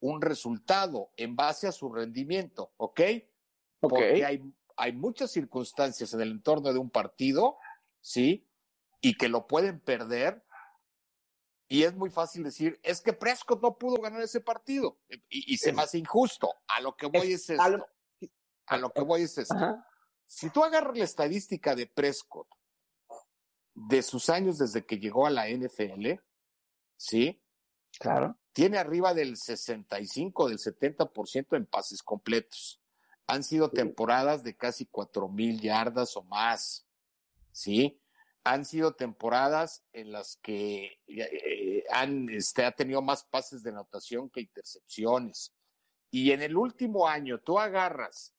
[0.00, 3.00] un resultado en base a su rendimiento, ¿ok?
[3.78, 4.22] Porque okay.
[4.22, 7.58] hay, hay muchas circunstancias en el entorno de un partido,
[8.00, 8.48] ¿sí?
[9.00, 10.44] Y que lo pueden perder.
[11.68, 14.98] Y es muy fácil decir, es que Prescott no pudo ganar ese partido.
[15.28, 16.52] Y, y se me hace injusto.
[16.66, 17.68] A lo que voy es, es esto.
[17.76, 17.86] Lo...
[18.66, 19.54] A lo que voy es esto.
[19.54, 19.86] Ajá.
[20.26, 22.48] Si tú agarras la estadística de Prescott
[23.74, 26.18] de sus años desde que llegó a la NFL,
[27.02, 27.42] ¿sí?
[27.98, 28.38] Claro.
[28.52, 32.80] Tiene arriba del 65, del 70% en pases completos.
[33.26, 36.86] Han sido temporadas de casi cuatro mil yardas o más,
[37.50, 38.00] ¿sí?
[38.44, 44.30] Han sido temporadas en las que eh, han, este, ha tenido más pases de anotación
[44.30, 45.52] que intercepciones.
[46.10, 48.34] Y en el último año tú agarras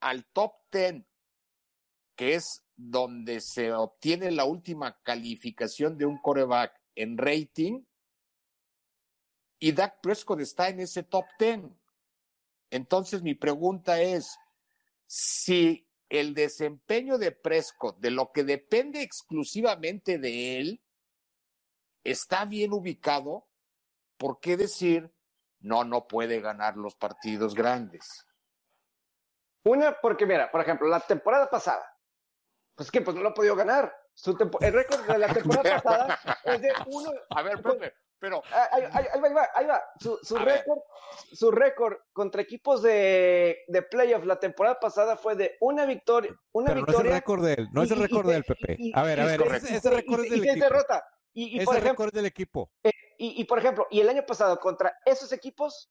[0.00, 1.04] al top 10,
[2.16, 7.84] que es donde se obtiene la última calificación de un coreback en rating
[9.60, 11.60] y Dak Prescott está en ese top 10.
[12.70, 14.36] Entonces mi pregunta es,
[15.06, 20.82] si el desempeño de Prescott, de lo que depende exclusivamente de él,
[22.04, 23.48] está bien ubicado,
[24.16, 25.12] ¿por qué decir
[25.60, 28.26] no, no puede ganar los partidos grandes?
[29.64, 31.84] Una, porque mira, por ejemplo, la temporada pasada,
[32.74, 33.94] pues que pues no lo ha podido ganar.
[34.18, 37.12] Su el récord de la temporada pasada es de uno.
[37.30, 38.42] A ver, Pepe, pero.
[38.72, 39.82] Ahí, ahí, ahí, va, ahí va, ahí va.
[40.00, 40.80] Su, su récord,
[41.32, 46.34] su récord contra equipos de, de playoff la temporada pasada fue de una victoria.
[46.50, 46.98] Una pero victoria.
[46.98, 48.76] No es el récord de él, no es el récord del Pepe.
[48.92, 50.64] A ver, a ver, ese, ese récord es del y, equipo.
[50.64, 51.08] derrota.
[51.32, 52.72] Y, y ese récord del equipo.
[52.82, 55.88] Eh, y, y por ejemplo, y el año pasado contra esos equipos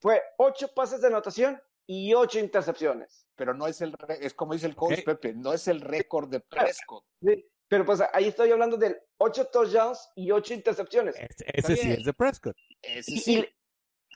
[0.00, 3.26] fue ocho pases de anotación y ocho intercepciones.
[3.36, 5.04] Pero no es el, es como dice el coach okay.
[5.04, 7.04] Pepe, no es el récord de Prescott.
[7.22, 11.16] Sí, pero pues ahí estoy hablando de ocho touchdowns y ocho intercepciones.
[11.16, 12.56] Ese, ese sí es de Prescott.
[12.82, 13.48] Ese y, sí.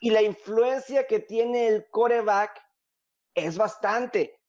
[0.01, 2.61] y, y, la influencia que tiene el coreback
[3.33, 4.39] es bastante.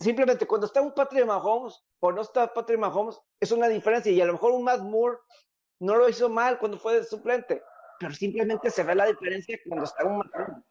[0.00, 4.10] Simplemente cuando está un Patrick Mahomes o no está Patrick Mahomes, es una diferencia.
[4.10, 5.18] Y a lo mejor un Matt Moore
[5.80, 7.62] no lo hizo mal cuando fue de suplente,
[7.98, 10.64] pero simplemente se ve la diferencia cuando está un Mahomes.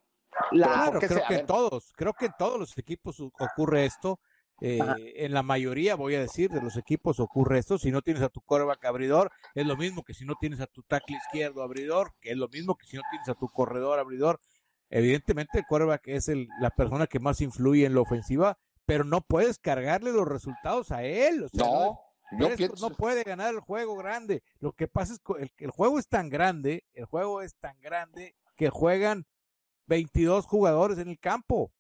[0.52, 4.19] La, claro, creo que en todos, creo que en todos los equipos ocurre esto.
[4.62, 4.80] Eh,
[5.15, 7.78] en la mayoría, voy a decir, de los equipos ocurre esto.
[7.78, 10.67] Si no tienes a tu coreback abridor, es lo mismo que si no tienes a
[10.67, 13.99] tu tackle izquierdo abridor, que es lo mismo que si no tienes a tu corredor
[13.99, 14.41] abridor.
[14.89, 19.21] Evidentemente, el quarterback es el, la persona que más influye en la ofensiva, pero no
[19.21, 21.43] puedes cargarle los resultados a él.
[21.43, 21.99] O sea, no,
[22.32, 22.49] no,
[22.82, 24.43] no puede ganar el juego grande.
[24.60, 27.80] Lo que pasa es que el, el juego es tan grande, el juego es tan
[27.80, 29.25] grande que juegan
[29.89, 31.73] 22 jugadores en el campo.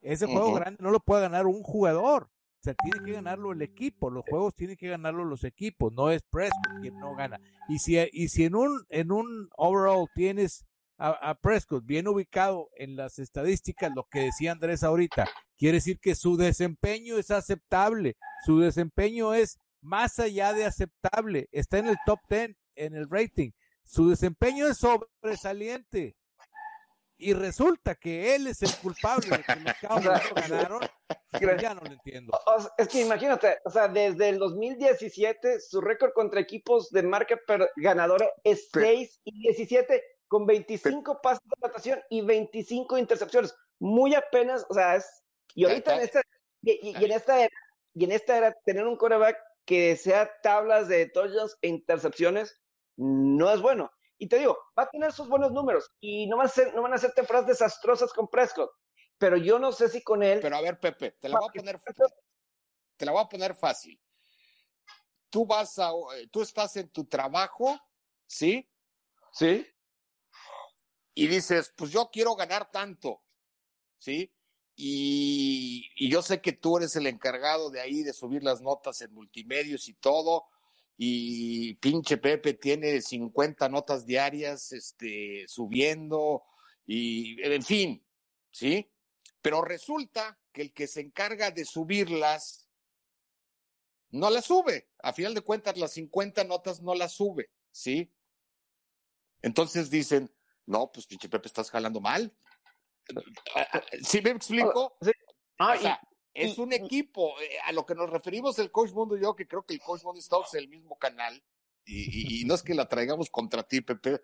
[0.00, 0.60] Ese juego uh -huh.
[0.60, 2.24] grande no lo puede ganar un jugador.
[2.24, 4.10] O sea, tiene que ganarlo el equipo.
[4.10, 5.92] Los juegos tienen que ganarlo los equipos.
[5.92, 7.40] No es Prescott quien no gana.
[7.68, 10.64] Y si, y si en un, en un overall tienes
[10.96, 15.98] a, a, Prescott bien ubicado en las estadísticas, lo que decía Andrés ahorita, quiere decir
[15.98, 18.16] que su desempeño es aceptable.
[18.46, 21.48] Su desempeño es más allá de aceptable.
[21.50, 23.50] Está en el top 10 en el rating.
[23.84, 26.16] Su desempeño es sobresaliente
[27.24, 30.80] y resulta que él es el culpable de que los Cowboys no ganaron,
[31.58, 32.38] ya no lo entiendo.
[32.46, 37.02] O sea, es que imagínate, o sea, desde el 2017 su récord contra equipos de
[37.02, 37.40] marca
[37.76, 43.54] ganadora es Pero, 6 y 17 con 25 pases de anotación y 25 intercepciones.
[43.78, 45.06] Muy apenas, o sea, es
[45.54, 46.22] y ahorita en esta
[46.60, 47.56] y, y, y en esta era,
[47.94, 52.60] y en esta era tener un coreback que sea tablas de touchdowns e intercepciones
[52.96, 53.90] no es bueno.
[54.18, 56.82] Y te digo, va a tener sus buenos números y no van a ser, no
[56.82, 58.70] van a ser temporadas desastrosas con Prescott.
[59.18, 60.40] Pero yo no sé si con él.
[60.40, 61.80] Pero a ver, Pepe, te la voy a poner,
[62.96, 64.00] te la voy a poner fácil.
[65.30, 65.90] Tú vas a,
[66.30, 67.78] tú estás en tu trabajo,
[68.26, 68.68] ¿sí?
[69.32, 69.66] Sí.
[71.14, 73.22] Y dices, pues yo quiero ganar tanto,
[73.98, 74.32] ¿sí?
[74.76, 79.00] Y, y yo sé que tú eres el encargado de ahí de subir las notas
[79.00, 80.46] en multimedios y todo
[80.96, 86.44] y pinche Pepe tiene 50 notas diarias este, subiendo
[86.86, 88.06] y en fin,
[88.50, 88.90] ¿sí?
[89.40, 92.68] Pero resulta que el que se encarga de subirlas
[94.10, 94.90] no las sube.
[95.02, 98.14] A final de cuentas, las 50 notas no las sube, ¿sí?
[99.42, 100.32] Entonces dicen,
[100.66, 102.32] no, pues pinche Pepe, estás jalando mal.
[104.02, 104.96] ¿Sí me explico?
[105.02, 105.10] Sí.
[105.58, 106.00] Ah, o sea,
[106.34, 107.34] es un equipo.
[107.64, 110.02] A lo que nos referimos el Coach Mundo y yo, que creo que el Coach
[110.02, 111.42] Mundo estamos en el mismo canal,
[111.86, 114.22] y, y, y no es que la traigamos contra ti, Pepe,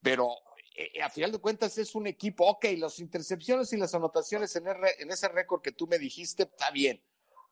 [0.00, 0.34] pero
[0.76, 2.46] eh, a final de cuentas es un equipo.
[2.46, 6.44] Ok, las intercepciones y las anotaciones en, el, en ese récord que tú me dijiste,
[6.44, 7.02] está bien.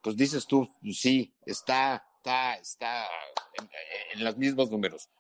[0.02, 3.06] Pues dices tú, sí, está, está, está
[3.54, 3.70] en,
[4.14, 5.10] en los mismos números.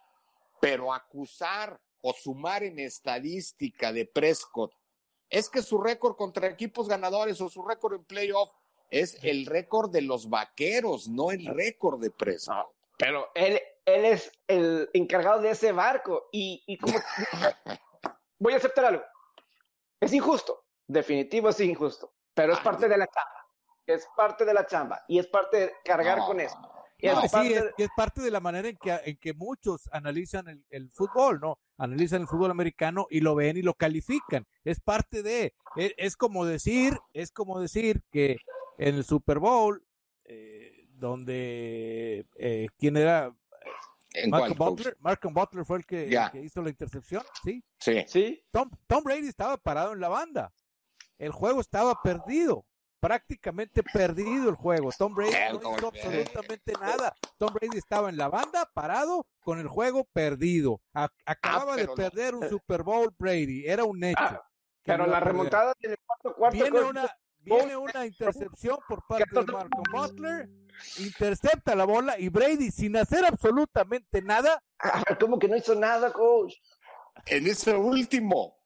[0.60, 4.72] Pero acusar o sumar en estadística de Prescott
[5.28, 8.50] es que su récord contra equipos ganadores o su récord en playoff
[8.90, 12.12] es el récord de los vaqueros, no el récord de.
[12.48, 16.98] No, pero él, él es el encargado de ese barco y, y como
[18.38, 19.04] voy a aceptar algo.
[20.00, 23.46] Es injusto, definitivo es injusto, pero es parte de la chamba.
[23.86, 26.56] Es parte de la chamba y es parte de cargar no, con eso.
[26.98, 27.72] Y es, parte sí, es, de...
[27.78, 31.58] es, parte de la manera en que, en que muchos analizan el, el, fútbol, ¿no?
[31.78, 34.46] Analizan el fútbol americano y lo ven y lo califican.
[34.64, 38.36] Es parte de, es, es como decir, es como decir que
[38.80, 39.84] en el Super Bowl,
[40.24, 43.34] eh, donde, eh, ¿quién era?
[44.28, 46.26] Malcolm Butler, Malcolm Butler fue el que, yeah.
[46.26, 47.62] el que, hizo la intercepción, ¿sí?
[47.78, 48.04] Sí.
[48.08, 48.42] sí.
[48.50, 50.52] Tom, Tom Brady estaba parado en la banda.
[51.18, 52.64] El juego estaba perdido.
[53.00, 54.90] prácticamente perdido el juego.
[54.96, 57.14] Tom Brady no hizo absolutamente nada.
[57.38, 60.80] Tom Brady estaba en la banda, parado, con el juego perdido.
[60.94, 61.96] A- acababa de pero no.
[61.96, 64.18] perder un Super Bowl Brady, era un hecho.
[64.18, 64.42] Ah,
[64.82, 66.58] que Pero la remontada en el cuarto cuarto.
[66.58, 67.10] Viene una,
[67.40, 70.48] viene una intercepción por parte de Marco Butler,
[70.98, 74.62] intercepta la bola y Brady, sin hacer absolutamente nada,
[75.20, 76.54] ¿Cómo que no hizo nada, coach?
[77.26, 78.56] En ese último,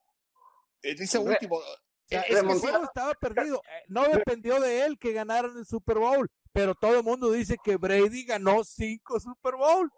[0.82, 1.60] en ese último,
[2.08, 3.60] es el que estaba perdido.
[3.88, 7.76] No dependió de él que ganaran el Super Bowl, pero todo el mundo dice que
[7.76, 9.90] Brady ganó cinco Super Bowl.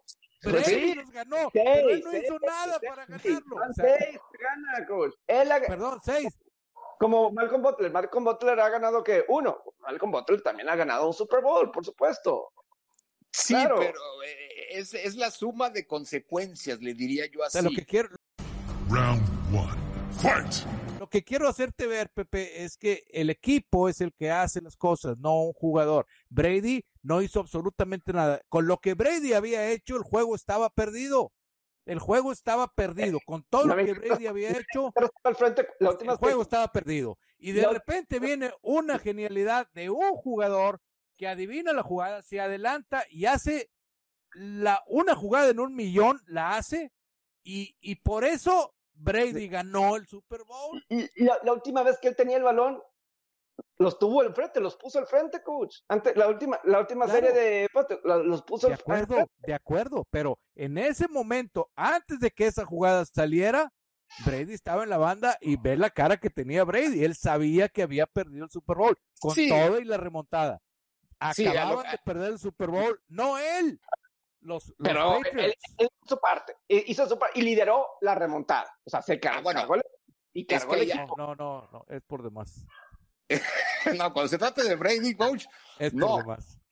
[0.42, 0.94] Brady Pues sí.
[0.94, 3.56] los ganó, pero él no Seis, hizo seis, nada seis, para seis, ganarlo.
[3.56, 5.14] O sea, seis, gana, coach.
[5.26, 6.38] Él ha- perdón, seis.
[6.98, 7.90] Como Malcolm Butler.
[7.92, 9.62] Malcolm Butler ha ganado que uno.
[9.80, 12.52] Malcolm Butler también ha ganado un Super Bowl, por supuesto.
[13.30, 13.76] sí, claro.
[13.78, 17.52] pero eh, es, es la suma de consecuencias, le diría yo O así.
[17.52, 18.08] sea, lo que quiero,
[18.88, 19.22] Round
[19.54, 19.86] one.
[20.20, 20.66] Fight!
[20.98, 24.76] lo que quiero hacerte ver, Pepe, es que el equipo es el que hace las
[24.76, 26.06] cosas, no un jugador.
[26.30, 28.40] Brady no hizo absolutamente nada.
[28.48, 31.32] Con lo que Brady había hecho, el juego estaba perdido.
[31.86, 33.18] El juego estaba perdido.
[33.24, 34.92] Con todo lo que Brady había hecho,
[35.24, 37.16] el juego estaba perdido.
[37.38, 40.80] Y de repente viene una genialidad de un jugador
[41.16, 43.70] que adivina la jugada, se adelanta y hace
[44.32, 46.92] la, una jugada en un millón, la hace,
[47.42, 50.84] y, y por eso Brady ganó el Super Bowl.
[50.88, 52.82] Y la, la última vez que él tenía el balón,
[53.78, 55.76] los tuvo al frente, los puso al frente, coach.
[55.88, 57.26] Antes, la última, la última Claro.
[57.26, 57.68] serie de
[58.04, 59.02] la- los puso De al frente.
[59.14, 63.72] acuerdo, de acuerdo, pero en ese momento, antes de que esa jugada saliera,
[64.24, 67.04] Brady estaba en la banda y ve la cara que tenía Brady.
[67.04, 69.48] Él sabía que había perdido el Super Bowl con Sí.
[69.48, 70.60] todo y la remontada.
[71.34, 73.80] Sí, a lo- Acababan de perder el Super Bowl, no él.
[74.40, 75.60] Los, los Pero él, Patriots.
[75.78, 78.72] él hizo su parte, eh, hizo su parte y lideró la remontada.
[78.84, 79.60] O sea, se cargó, bueno.
[79.60, 79.74] cargó
[80.32, 81.14] y Es cargó que el equipo.
[81.16, 82.64] No, no, no, es por demás.
[83.98, 85.44] no, cuando se trata de Brady, coach,
[85.78, 86.18] Es No.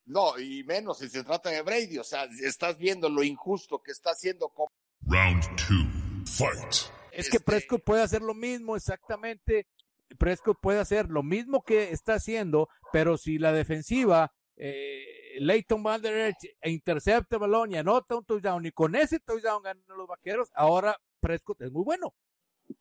[0.07, 3.93] no, y menos si se trata de Brady, o sea, estás viendo lo injusto que
[3.93, 4.67] está haciendo con
[5.07, 6.25] Round two.
[6.27, 6.73] Fight!
[7.13, 9.67] Es que Este- Prescott puede hacer lo mismo exactamente.
[10.19, 16.01] Prescott puede hacer lo mismo que está haciendo, pero si la defensiva, eh, Leighton Van
[16.01, 20.07] Der Esch, intercepta el balón y anota un touchdown y con ese touchdown ganan los
[20.07, 22.15] vaqueros, ahora Prescott es muy bueno.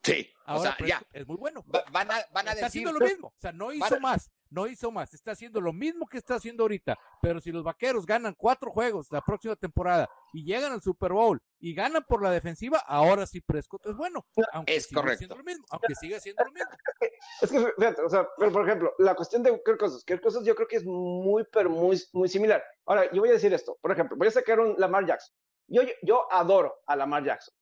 [0.02, 1.64] Sí, o Ahora sea, ya, es muy bueno.
[1.74, 3.28] va- van a, van a Está decir, haciendo lo mismo.
[3.30, 5.14] O sea, no hizo más, no hizo más.
[5.14, 6.98] Está haciendo lo mismo que está haciendo ahorita.
[7.22, 11.42] Pero si los vaqueros ganan cuatro juegos la próxima temporada y llegan al Super Bowl
[11.60, 14.26] y ganan por la defensiva, ahora sí Prescott es bueno.
[14.54, 15.18] Aunque Es siga correcto.
[15.20, 16.70] siendo lo mismo, aunque siga siendo lo mismo.
[17.42, 20.46] Es que, fíjate, o sea, pero por ejemplo, la cuestión de Kirk Cousins, Kirk Cousins
[20.46, 22.62] yo creo que es muy, pero muy, muy similar.
[22.86, 25.34] Ahora, yo voy a decir esto, por ejemplo, voy a sacar un Lamar Jackson.
[25.68, 27.54] Yo, yo, yo adoro a Lamar Jackson.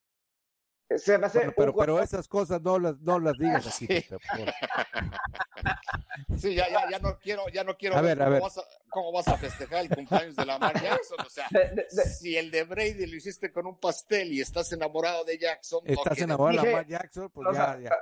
[0.97, 3.87] Se me hace Bueno, pero, pero esas cosas no las, no las digas aquí.
[6.37, 6.55] Sí.
[6.55, 8.41] Ya, ya, ya no quiero, ya no quiero A ver, ver, a cómo, ver.
[8.41, 11.87] Vas a, cómo vas a festejar el cumpleaños de Lamar Jackson, o sea, de- de-
[11.89, 15.81] de- si el de Brady lo hiciste con un pastel y estás enamorado de Jackson,
[15.85, 17.95] no Estás quieres- enamorado de Lamar Jackson, pues o ya, sea, ya.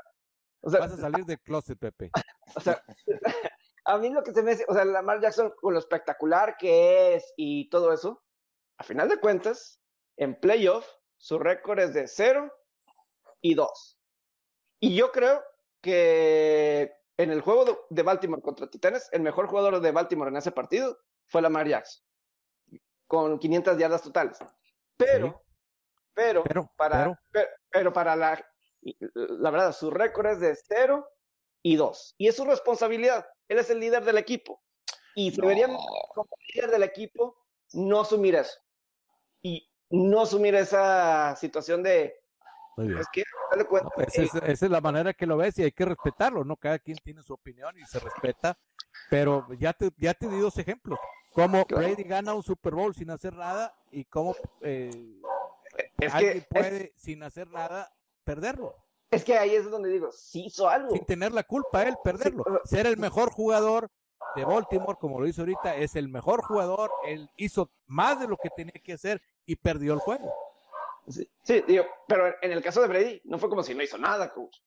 [0.62, 2.12] o sea, Vas a salir del closet, Pepe.
[2.56, 2.84] o sea,
[3.86, 7.16] a mí lo que se me hace, o sea, Lamar Jackson con lo espectacular que
[7.16, 8.24] es y todo eso,
[8.78, 9.82] a final de cuentas,
[10.18, 10.88] en playoff,
[11.18, 12.54] su récord es de 0
[13.42, 14.00] y 2.
[14.82, 15.44] Y yo creo
[15.82, 20.52] que en el juego de, Baltimore contra Titanes, el mejor jugador de Baltimore en ese
[20.52, 22.04] partido fue Lamar Jackson,
[23.08, 24.38] con 500 yardas totales.
[24.98, 25.34] Pero, Sí.
[26.14, 27.18] pero, Pero, para, pero.
[27.32, 28.46] pero, pero para la,
[29.14, 31.08] la verdad, su récord es de 0
[31.62, 32.16] y 2.
[32.18, 33.28] Y es su responsabilidad.
[33.48, 34.62] Él es el líder del equipo.
[35.16, 35.42] Y No.
[35.44, 35.76] deberían,
[36.14, 37.38] como líder del equipo,
[37.74, 38.60] no asumir eso.
[39.42, 42.22] Y no asumir esa situación de,
[42.80, 43.00] Muy bien.
[43.00, 45.58] es que, dale cuenta, No, pues, esa, es, esa es la manera que lo ves
[45.60, 46.56] y hay que respetarlo, ¿no?
[46.56, 48.58] Cada quien tiene su opinión y se respeta,
[49.10, 50.98] pero ya te, ya te di dos ejemplos.
[51.34, 51.88] Cómo Claro.
[51.88, 54.90] Brady gana un Super Bowl sin hacer nada y cómo eh,
[56.00, 57.92] es, alguien que, es, puede, sin hacer nada,
[58.24, 58.76] perderlo.
[59.12, 60.92] es que ahí es donde digo, sí hizo algo.
[60.92, 62.44] Sin tener la culpa él, perderlo.
[62.64, 63.90] Sí, Ser el mejor jugador
[64.36, 68.38] de Baltimore, como lo hizo ahorita, es el mejor jugador, él hizo más de lo
[68.38, 70.34] que tenía que hacer y perdió el juego.
[71.10, 73.98] Sí, sí, digo, pero en el caso de Brady, no fue como si no hizo
[73.98, 74.58] nada, coach.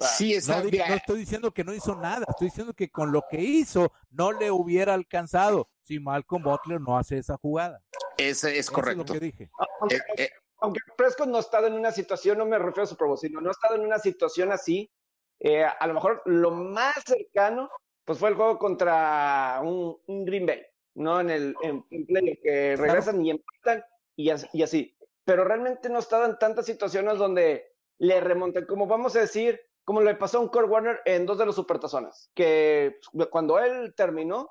[0.00, 3.40] Sí, No, no estoy diciendo que no hizo nada, estoy diciendo que con lo que
[3.40, 7.82] hizo no le hubiera alcanzado si Malcolm Butler no hace esa jugada.
[8.16, 9.02] ese es Eso correcto.
[9.02, 9.50] es lo que dije.
[9.80, 10.30] Aunque, Eh, eh,
[10.60, 13.40] aunque Prescott no ha estado en una situación, no me refiero a Super Bowl, sino
[13.40, 14.90] no ha estado en una situación así,
[15.40, 17.70] eh, a lo mejor lo más cercano,
[18.04, 20.62] pues fue el juego contra un, un Green Bay,
[20.94, 21.20] ¿no?
[21.20, 23.84] En el en, en playoff, que regresan y empatan
[24.16, 24.30] y
[24.62, 24.94] así.
[25.28, 30.14] Pero realmente no en tantas situaciones donde le remontan, como vamos a decir, como le
[30.14, 32.98] pasó a un Kurt Warner en dos de los supertazones, que
[33.30, 34.48] cuando él terminó,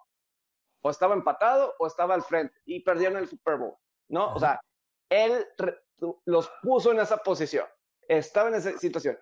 [0.83, 3.73] o estaba empatado o estaba al frente y perdieron el Super Bowl,
[4.09, 4.35] ¿no?
[4.35, 4.61] O sea,
[5.09, 5.47] él
[6.25, 7.65] los puso en esa posición,
[8.07, 9.17] estaba en esa situación.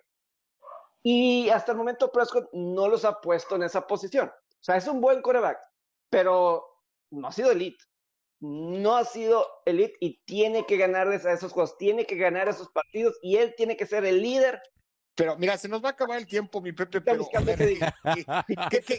[1.02, 4.28] Y hasta el momento Prescott no los ha puesto en esa posición.
[4.28, 5.58] O sea, es un buen quarterback,
[6.10, 6.66] pero
[7.12, 7.82] no ha sido elite.
[8.40, 12.68] No ha sido elite y tiene que ganarles a esos juegos, tiene que ganar esos
[12.70, 14.60] partidos y él tiene que ser el líder
[15.16, 17.00] pero mira, se nos va a acabar el tiempo, mi Pepe.
[17.00, 17.78] Pero, a, ver,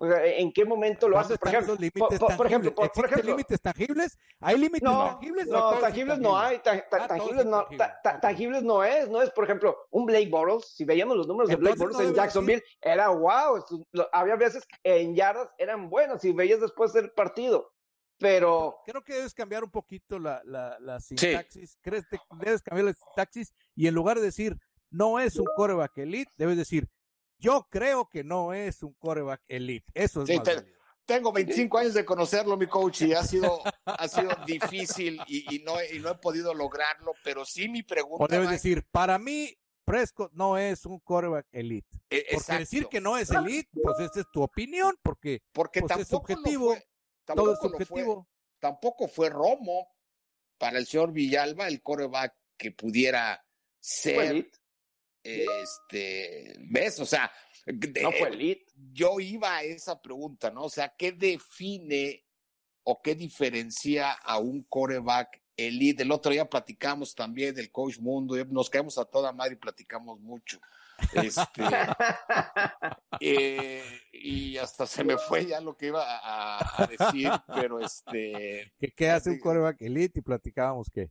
[0.00, 1.38] O sea, ¿en qué momento lo haces?
[1.38, 4.16] Por ejemplo, por, por, ejemplo, por, ejemplo, límites tangibles?
[4.38, 5.46] ¿Hay límites tangibles?
[5.48, 7.66] No, tangibles no hay, ah, tangibles, no,
[8.20, 11.56] tangibles no es, no es, por ejemplo, un Blake Bortles, si veíamos los números de
[11.56, 13.64] Blake Bortles en Jacksonville, era wow,
[14.12, 17.72] había veces en yardas eran buenos, si veías después del partido,
[18.18, 18.80] pero...
[18.84, 22.92] Creo que debes cambiar un poquito la, la, la sintaxis, ¿crees que debes cambiar la
[22.92, 24.58] sintaxis y en lugar de decir
[24.90, 26.88] no es un coreback elite, debes decir
[27.38, 29.86] yo creo que no es un coreback elite.
[29.94, 30.64] Eso es más
[31.04, 35.60] Tengo 25 años de conocerlo, mi coach, y ha sido, ha sido difícil y, y,
[35.60, 38.24] no, y no he podido lograrlo, pero sí mi pregunta.
[38.24, 41.98] O debes decir, para mí, Prescott no es un coreback elite.
[42.10, 45.96] E, porque decir que no es elite, pues esa es tu opinión, porque, porque pues,
[46.00, 46.76] es subjetivo.
[47.34, 48.28] Todo es subjetivo.
[48.58, 49.88] tampoco fue Romo
[50.58, 53.44] para el señor Villalba el coreback que pudiera
[53.78, 54.50] ser
[55.22, 56.98] este, ¿ves?
[57.00, 57.30] O sea,
[57.66, 58.72] no fue elite.
[58.92, 60.64] Yo iba a esa pregunta, ¿no?
[60.64, 62.24] O sea, ¿qué define
[62.84, 66.02] o qué diferencia a un coreback elite?
[66.02, 70.20] El otro día platicamos también del coach mundo, nos quedamos a toda madre y platicamos
[70.20, 70.60] mucho.
[71.12, 71.62] Este,
[73.20, 73.82] eh,
[74.12, 78.72] y hasta se me fue ya lo que iba a, decir, pero este.
[78.78, 80.20] ¿Qué, qué hace un coreback elite?
[80.20, 81.10] Y platicábamos qué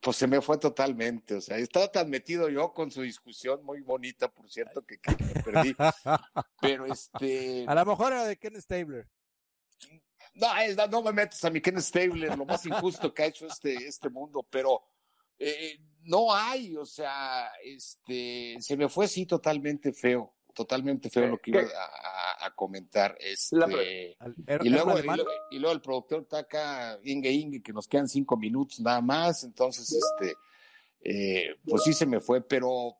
[0.00, 3.80] pues se me fue totalmente, o sea, estaba tan metido yo con su discusión muy
[3.80, 5.74] bonita, por cierto, que, me perdí.
[6.60, 7.64] Pero este.
[7.66, 9.08] A lo mejor era de Ken Stabler.
[10.34, 10.48] No,
[10.88, 14.08] no me metes a mi Ken Stabler, lo más injusto que ha hecho este, este
[14.08, 14.82] mundo, pero
[15.38, 21.38] eh, no hay, o sea, este, se me fue sí totalmente feo, totalmente feo lo
[21.38, 21.62] que iba
[22.40, 23.16] a, comentar.
[23.20, 24.16] Este,
[24.62, 24.98] y, luego,
[25.50, 29.44] y, luego, el productor está acá, Inge Inge, que nos quedan cinco minutos nada más,
[29.44, 30.34] entonces, este,
[31.02, 32.96] eh, pues sí se me fue, pero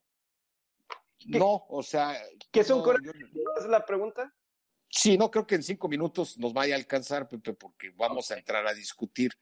[1.26, 2.14] no, o sea.
[2.50, 2.82] ¿Qué es un
[3.58, 4.34] ¿Es la pregunta?
[4.90, 8.36] Sí, no creo que en cinco minutos nos vaya a alcanzar, Pepe, porque vamos a
[8.36, 9.32] entrar a discutir.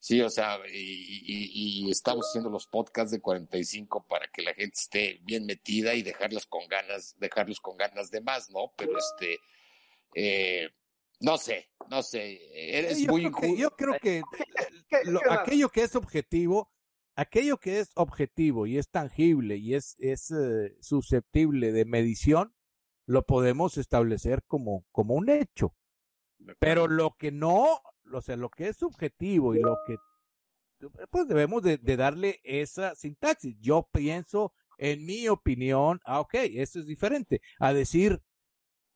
[0.00, 5.20] Sí, o sea, y, estamos haciendo los podcasts de 45 para que la gente esté
[5.22, 8.72] bien metida y dejarlos con ganas, dejarlos con ganas de más, ¿no?
[8.76, 9.38] Pero este,
[10.14, 10.68] eh,
[11.20, 13.30] no sé, no sé, eres yo muy...
[13.30, 14.22] Creo yo creo que
[15.30, 16.72] aquello que es objetivo,
[17.14, 22.54] aquello que es objetivo y es tangible y es, es eh, susceptible de medición,
[23.06, 25.74] lo podemos establecer como, como un hecho.
[26.58, 27.80] Pero lo que no,
[28.14, 29.96] o sea, lo que es subjetivo y lo que,
[31.10, 33.56] pues debemos de, darle esa sintaxis.
[33.60, 38.20] Yo pienso, en mi opinión, ah, ok, eso es diferente, a decir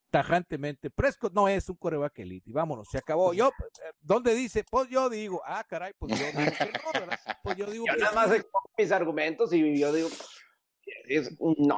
[0.09, 3.33] tajantemente, Prescott no es un coreback elite, y vámonos, se acabó.
[3.33, 3.51] Yo,
[3.99, 4.63] ¿dónde dice?
[4.69, 7.11] Pues yo digo, ah, caray, pues yo digo que no,
[7.43, 8.31] Pues yo digo yo nada más
[8.77, 10.09] mis argumentos y yo digo,
[11.57, 11.77] no,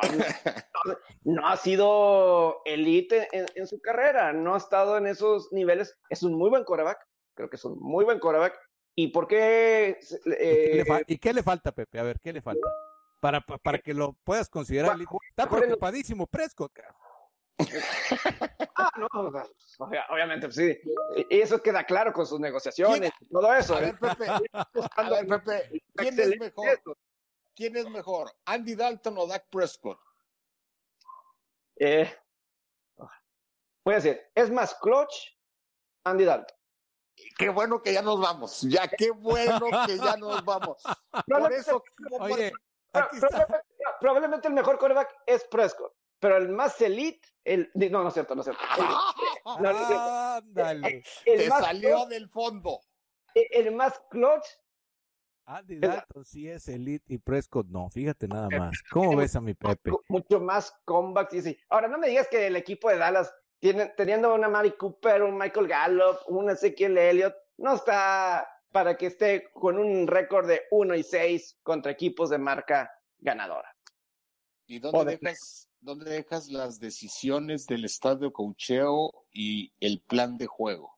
[1.23, 5.95] no, ha sido elite en, su carrera, no ha estado en esos niveles.
[6.09, 6.97] Es un muy buen coreback,
[7.39, 8.59] creo que es un muy buen coreback.
[8.95, 9.97] ¿Y por qué?
[10.25, 11.97] Eh, ¿Y, qué le falta, Pepe?
[11.97, 12.67] A ver, ¿qué le falta?
[13.21, 14.97] Para, para que lo puedas considerar.
[15.29, 16.73] Está preocupadísimo Prescott,
[18.75, 19.07] ah, no,
[20.09, 20.79] obviamente, pues sí.
[21.29, 23.75] Y eso queda claro con sus negociaciones, todo eso.
[23.75, 26.81] A ver, Pepe, a ver, Pepe ¿quién es mejor?
[27.53, 28.31] ¿quién es mejor?
[28.45, 29.99] ¿Andy Dalton o Dak Prescott?
[31.75, 32.09] Eh,
[33.83, 35.37] voy a decir, es más clutch
[36.05, 36.59] Andy Dalton.
[37.38, 38.61] Qué bueno que ya nos vamos.
[38.61, 40.82] Ya, qué bueno que ya nos vamos.
[41.28, 41.84] Por eso,
[42.20, 42.51] Oye,
[43.99, 48.36] probablemente, el mejor coreback es Prescott, pero el más elite, el, no, no es cierto,
[48.36, 48.63] no es cierto.
[49.45, 51.03] Ándale.
[51.26, 52.82] Te salió del fondo.
[53.34, 54.45] El, más clutch
[55.45, 57.89] Andy Es- Dalton sí es elite y Prescott no.
[57.89, 58.82] Fíjate nada más.
[58.91, 59.91] ¿Cómo ves a mi Pepe?
[59.91, 61.34] Mu- Mucho más comebacks.
[61.34, 61.57] Y sí.
[61.70, 65.38] Ahora, no me digas que el equipo de Dallas, tiene, teniendo una Mari Cooper, un
[65.38, 70.95] Michael Gallup, un Ezequiel Elliott, no está para que esté con un récord de 1
[70.95, 73.76] y 6 contra equipos de marca ganadora.
[74.68, 80.95] ¿Y dónde dejas, dónde dejas las decisiones del estadio cocheo y el plan de juego?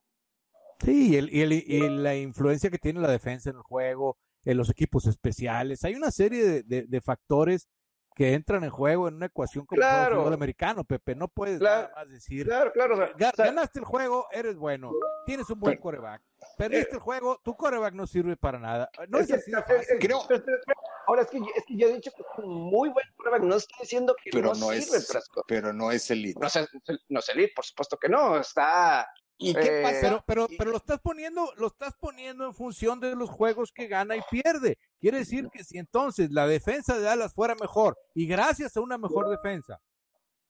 [0.84, 4.18] Sí, y, el, y, el- y la influencia que tiene la defensa en el juego,
[4.44, 5.84] en los equipos especiales.
[5.84, 7.68] Hay una serie de, de- de factores
[8.14, 10.20] que entran en juego en una ecuación como juega el Claro.
[10.20, 11.14] fútbol americano, Pepe.
[11.14, 11.82] No puedes Claro.
[11.88, 12.94] nada más decir, Claro, claro.
[12.94, 14.92] o sea, "Ga- o sea, ganaste el juego, eres bueno,
[15.26, 16.22] tienes un buen Pero- coreback.
[16.58, 18.90] Perdiste el juego, tu coreback no sirve para nada.
[19.08, 19.96] No es, que- así de eh, fácil.
[19.96, 20.22] eh, Creo-
[21.06, 23.42] ahora es que, yo- es que yo he dicho que es un muy buen quarterback,
[23.42, 26.38] no estoy diciendo que Pero no, no sirve es, pero no es elite.
[26.40, 26.68] No, es-
[27.08, 29.08] no es elite, por supuesto que no, está...
[29.42, 30.00] ¿Y qué eh, pasa?
[30.00, 33.86] Pero, pero, pero lo estás poniendo, lo estás poniendo en función de los juegos que
[33.88, 34.78] gana y pierde.
[35.00, 38.98] Quiere decir que si entonces la defensa de Dallas fuera mejor y gracias a una
[38.98, 39.80] mejor defensa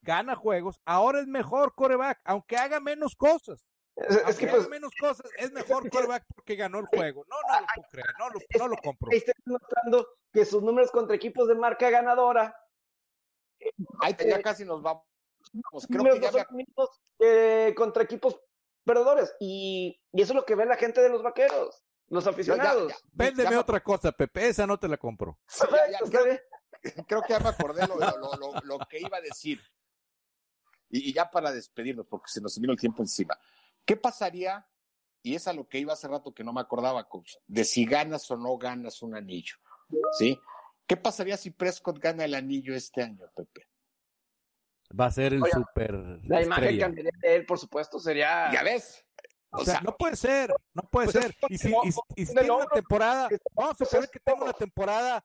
[0.03, 3.64] gana juegos, ahora es mejor coreback, aunque haga menos cosas.
[3.95, 7.24] Es, es Aunque que haga pues, menos cosas, es mejor coreback porque ganó el juego.
[7.28, 9.11] No, no lo puedo creer, no lo, no lo compro.
[9.11, 12.57] ahí estoy notando que sus números contra equipos de marca ganadora,
[14.01, 15.05] Ahí ya eh, casi nos vamos.
[15.88, 16.88] Creo que ya no me son mismos
[17.76, 18.40] contra equipos
[18.85, 19.35] perdedores.
[19.41, 22.89] Y, y eso es lo que ve la gente de los vaqueros, los aficionados.
[22.93, 22.97] ya.
[23.12, 25.39] Véndeme Ya me- otra cosa, Pepe, esa no te la compro.
[25.49, 26.18] Sí, ya- ya, Perfecto,
[26.83, 29.61] está creo, que ya me acordé lo, lo- lo- lo que iba a decir.
[30.91, 33.39] Y, y ya para despedirnos, porque se nos vino el tiempo encima.
[33.85, 34.66] ¿Qué pasaría?
[35.22, 37.85] Y es a lo que iba hace rato que no me acordaba, coach, de si
[37.85, 39.55] ganas o no ganas un anillo.
[40.18, 40.39] ¿Sí?
[40.87, 43.68] ¿Qué pasaría si Prescott gana el anillo este año, Pepe?
[44.99, 45.93] Va a ser el Oye, super
[46.24, 46.86] La imagen estrella.
[46.86, 48.51] cambiaría de él, por supuesto, sería...
[48.53, 49.05] Ya ves.
[49.55, 51.34] O sea, no puede ser, no puede pues es ser.
[51.51, 54.18] Y si, no, y, si- y si de tiene una temporada, vamos a suponer que
[54.20, 55.22] tenga una temporada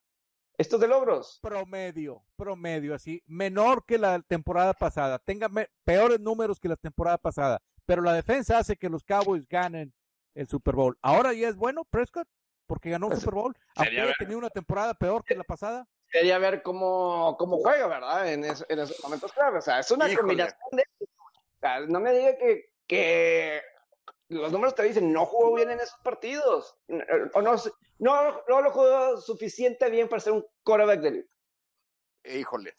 [0.57, 1.39] Estos de logros.
[1.41, 7.17] promedio, promedio, así, menor que la temporada pasada, tenga me- peores números que la temporada
[7.17, 9.93] pasada, pero la defensa hace que los Cowboys ganen
[10.35, 10.97] el Super Bowl.
[11.01, 12.27] Ahora ya es bueno Prescott
[12.65, 15.87] porque ganó un Pues, Super Bowl, aunque ver- tenido una temporada peor que la pasada.
[16.11, 18.31] Sería ver cómo, cómo juega, ¿verdad?
[18.31, 19.59] En, es- en esos momentos clave.
[19.59, 20.21] O sea, es una Híjole.
[20.21, 20.83] combinación de...
[21.01, 23.61] O sea, no me diga que, que
[24.29, 26.77] los números te dicen no jugó bien en esos partidos.
[27.33, 27.55] O no,
[27.99, 31.29] no, no lo jugó suficiente bien para ser un quarterback de elite.
[32.23, 32.73] Híjole.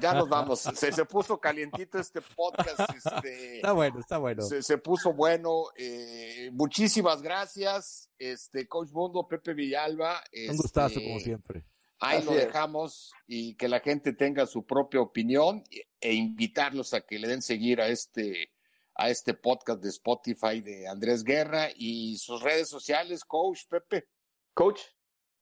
[0.00, 0.60] Ya nos vamos.
[0.60, 2.80] Se, se puso calientito este podcast.
[2.94, 4.42] Este, Está bueno, está bueno.
[4.42, 5.64] se, se puso bueno.
[5.76, 10.22] eh, muchísimas gracias, este Coach Mundo, Pepe Villalba.
[10.50, 11.64] Un gustazo este, como siempre.
[12.04, 12.46] Ahí Así lo es.
[12.46, 15.62] dejamos y que la gente tenga su propia opinión
[16.00, 18.50] e- invitarlos a que le den seguir a este
[18.96, 24.06] a este podcast de Spotify de Andrés Guerra y sus redes sociales, Coach Pepe.
[24.54, 24.80] Coach,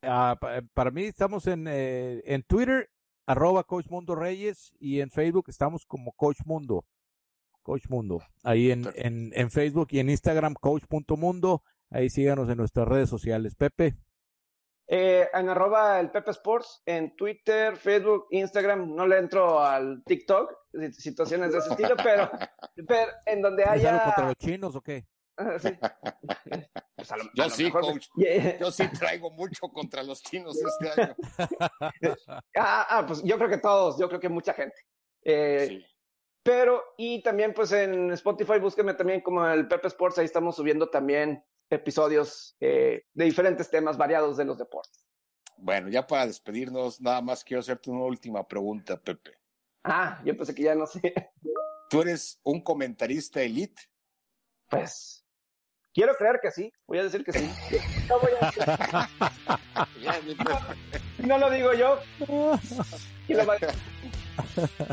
[0.03, 2.91] Ah, pa- para mí estamos en, eh, en Twitter,
[3.27, 6.87] arroba Coach Mundo Reyes, y en Facebook estamos como Coach Mundo.
[7.63, 8.23] Coach Mundo.
[8.43, 11.63] Ahí en, en, en Facebook y en Instagram, Coach.mundo.
[11.91, 13.55] Ahí síganos en nuestras redes sociales.
[13.55, 13.95] Pepe.
[14.89, 20.53] Eh, en arroba el Pepe Sports, en Twitter, Facebook, Instagram, no le entro al TikTok,
[20.72, 22.30] si- situaciones de ese estilo, pero,
[22.89, 24.28] pero en donde ¿Tienes algo contra haya...
[24.28, 25.07] los chinos o qué?
[25.61, 25.70] Sí.
[26.95, 28.07] Pues a lo- Yo sí, mejor- coach.
[28.16, 28.59] Yeah.
[28.59, 31.16] Yo sí traigo mucho contra los chinos este año.
[32.57, 34.76] Ah, ah, pues yo creo que todos, yo creo que mucha gente.
[35.24, 35.87] Eh, Sí.
[36.45, 40.91] Pero, y también pues en Spotify búsqueme también como el Pepe Sports, ahí estamos subiendo
[40.91, 45.07] también episodios eh, de diferentes temas variados de los deportes.
[45.57, 49.39] Bueno, ya para despedirnos, nada más quiero hacerte una última pregunta, Pepe.
[49.85, 51.01] Ah, yo pensé que ya no sé.
[51.91, 53.83] ¿Tú eres un comentarista elite?
[54.68, 55.25] Pues,
[55.93, 57.51] quiero creer que sí, voy a decir que sí.
[58.09, 60.53] No, voy a- mi Pepe.
[61.27, 61.99] no lo digo yo.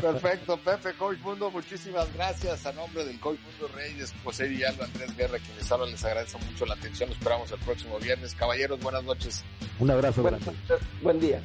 [0.00, 2.66] Perfecto, Pepe, Coach Mundo, muchísimas gracias.
[2.66, 6.66] A nombre del Coach Mundo Reyes, José Villalba, Andrés Guerra, quienes hablan, les agradezco mucho
[6.66, 7.08] la atención.
[7.08, 8.34] Los esperamos el próximo viernes.
[8.34, 9.44] Caballeros, buenas noches.
[9.78, 10.60] Un abrazo Buen, grande.
[11.02, 11.40] buen día.